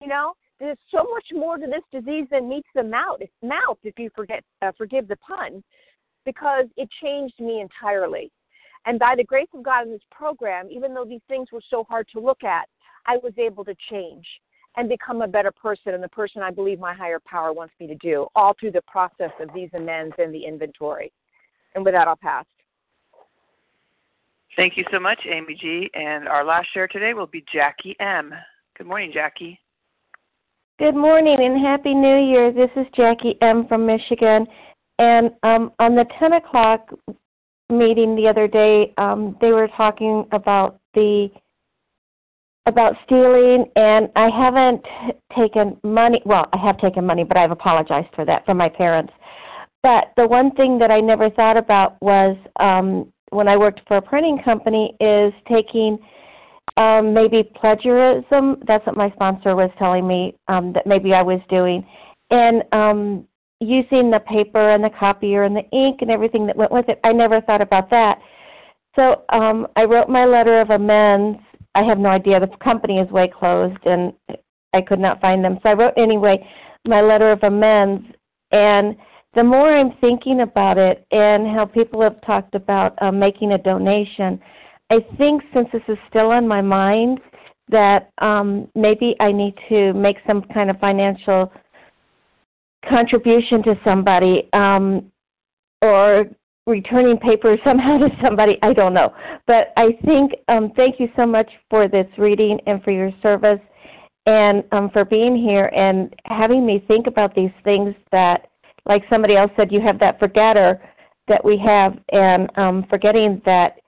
[0.00, 3.20] You know, there's so much more to this disease than meets the mouth.
[3.42, 5.62] Mouth, if you forget, uh, forgive the pun,
[6.24, 8.30] because it changed me entirely.
[8.84, 11.84] And by the grace of God in this program, even though these things were so
[11.88, 12.68] hard to look at,
[13.06, 14.26] I was able to change
[14.76, 17.86] and become a better person and the person I believe my higher power wants me
[17.88, 21.12] to do, all through the process of these amends and the inventory.
[21.74, 22.46] And with that, I'll pass.
[24.56, 25.90] Thank you so much, Amy G.
[25.94, 28.34] And our last share today will be Jackie M.
[28.76, 29.58] Good morning, Jackie.
[30.78, 32.52] Good morning and Happy New Year.
[32.52, 33.66] This is Jackie M.
[33.68, 34.46] from Michigan.
[34.98, 36.90] And um, on the 10 o'clock
[37.70, 41.28] meeting the other day, um, they were talking about the
[42.66, 44.82] about stealing, and I haven't
[45.36, 46.22] taken money.
[46.24, 49.12] Well, I have taken money, but I've apologized for that from my parents.
[49.82, 53.96] But the one thing that I never thought about was um, when I worked for
[53.96, 55.98] a printing company is taking
[56.76, 58.62] um, maybe plagiarism.
[58.66, 61.86] That's what my sponsor was telling me um, that maybe I was doing,
[62.30, 63.26] and um,
[63.60, 67.00] using the paper and the copier and the ink and everything that went with it.
[67.04, 68.18] I never thought about that.
[68.96, 71.38] So um, I wrote my letter of amends
[71.74, 72.40] I have no idea.
[72.40, 74.12] The company is way closed, and
[74.74, 75.58] I could not find them.
[75.62, 76.46] So I wrote anyway
[76.86, 78.04] my letter of amends.
[78.50, 78.96] And
[79.34, 83.58] the more I'm thinking about it, and how people have talked about uh, making a
[83.58, 84.40] donation,
[84.90, 87.20] I think since this is still on my mind,
[87.68, 91.52] that um, maybe I need to make some kind of financial
[92.88, 95.10] contribution to somebody, um,
[95.80, 96.26] or
[96.66, 98.58] returning paper somehow to somebody.
[98.62, 99.14] I don't know.
[99.46, 103.60] But I think um, thank you so much for this reading and for your service
[104.26, 108.48] and um, for being here and having me think about these things that,
[108.86, 110.80] like somebody else said, you have that forgetter
[111.28, 113.78] that we have, and um, forgetting that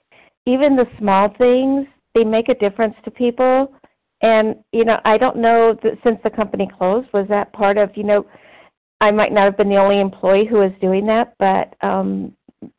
[0.46, 3.74] even the small things they make a difference to people.
[4.22, 7.90] And you know, I don't know that since the company closed, was that part of
[7.96, 8.24] you know,
[9.00, 12.32] I might not have been the only employee who was doing that, but um,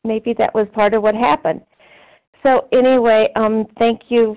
[0.04, 1.60] maybe that was part of what happened.
[2.42, 4.36] So anyway, um, thank you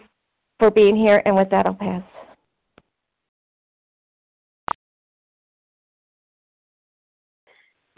[0.58, 2.04] for being here, and with that, I'll pass.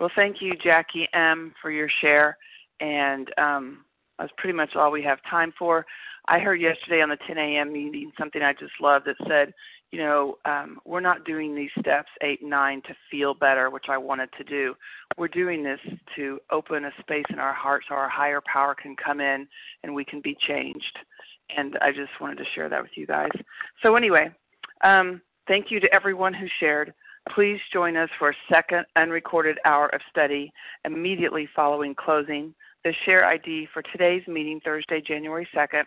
[0.02, 2.36] Well, thank you, Jackie M, for your share,
[2.80, 3.86] and um,
[4.18, 5.86] that's pretty much all we have time for.
[6.28, 7.72] I heard yesterday on the 10 a.m.
[7.72, 9.54] meeting something I just loved that said,
[9.92, 13.90] you know, um, we're not doing these steps eight and nine to feel better, which
[13.90, 14.74] I wanted to do.
[15.20, 15.80] We're doing this
[16.16, 19.48] to open a space in our heart so our higher power can come in
[19.84, 20.98] and we can be changed.
[21.56, 23.30] And I just wanted to share that with you guys.
[23.84, 24.32] So, anyway,
[24.84, 26.92] um, thank you to everyone who shared.
[27.30, 30.52] Please join us for a second unrecorded hour of study
[30.86, 32.54] immediately following closing.
[32.84, 35.84] The share ID for today's meeting, Thursday, January 2nd,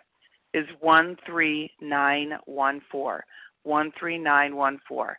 [0.54, 3.20] is 13914.
[3.64, 5.16] 13914.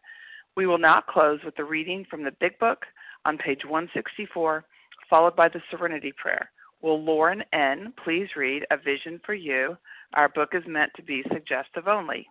[0.55, 2.86] We will now close with the reading from the Big Book
[3.26, 4.63] on page 164,
[5.09, 6.49] followed by the Serenity Prayer.
[6.82, 7.91] Will Lauren N.
[8.03, 9.76] please read A Vision for You?
[10.13, 12.28] Our book is meant to be suggestive only.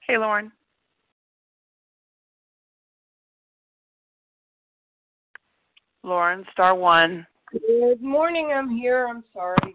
[0.00, 0.50] Hey, Lauren.
[6.06, 7.26] Lauren, star one.
[7.50, 8.52] Good morning.
[8.54, 9.08] I'm here.
[9.08, 9.74] I'm sorry.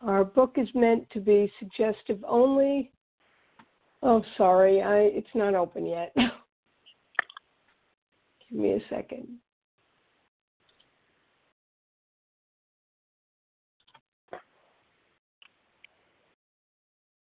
[0.00, 2.90] Our book is meant to be suggestive only.
[4.02, 4.82] Oh, sorry.
[4.82, 6.12] I it's not open yet.
[6.16, 9.28] Give me a second.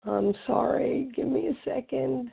[0.04, 1.08] I'm sorry.
[1.14, 2.32] Give me a second.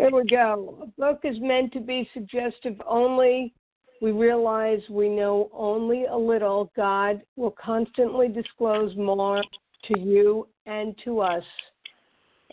[0.00, 0.78] Here we go.
[0.82, 3.52] A book is meant to be suggestive only.
[4.00, 6.72] We realize we know only a little.
[6.74, 9.42] God will constantly disclose more
[9.88, 11.44] to you and to us.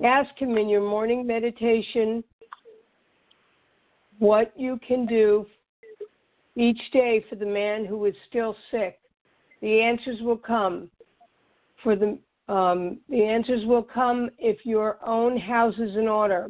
[0.03, 2.21] Ask Him in your morning meditation
[4.19, 5.45] what you can do
[6.57, 8.99] each day for the man who is still sick.
[9.61, 10.91] The answers will come.
[11.81, 12.19] For the
[12.53, 16.49] um, the answers will come if your own house is in order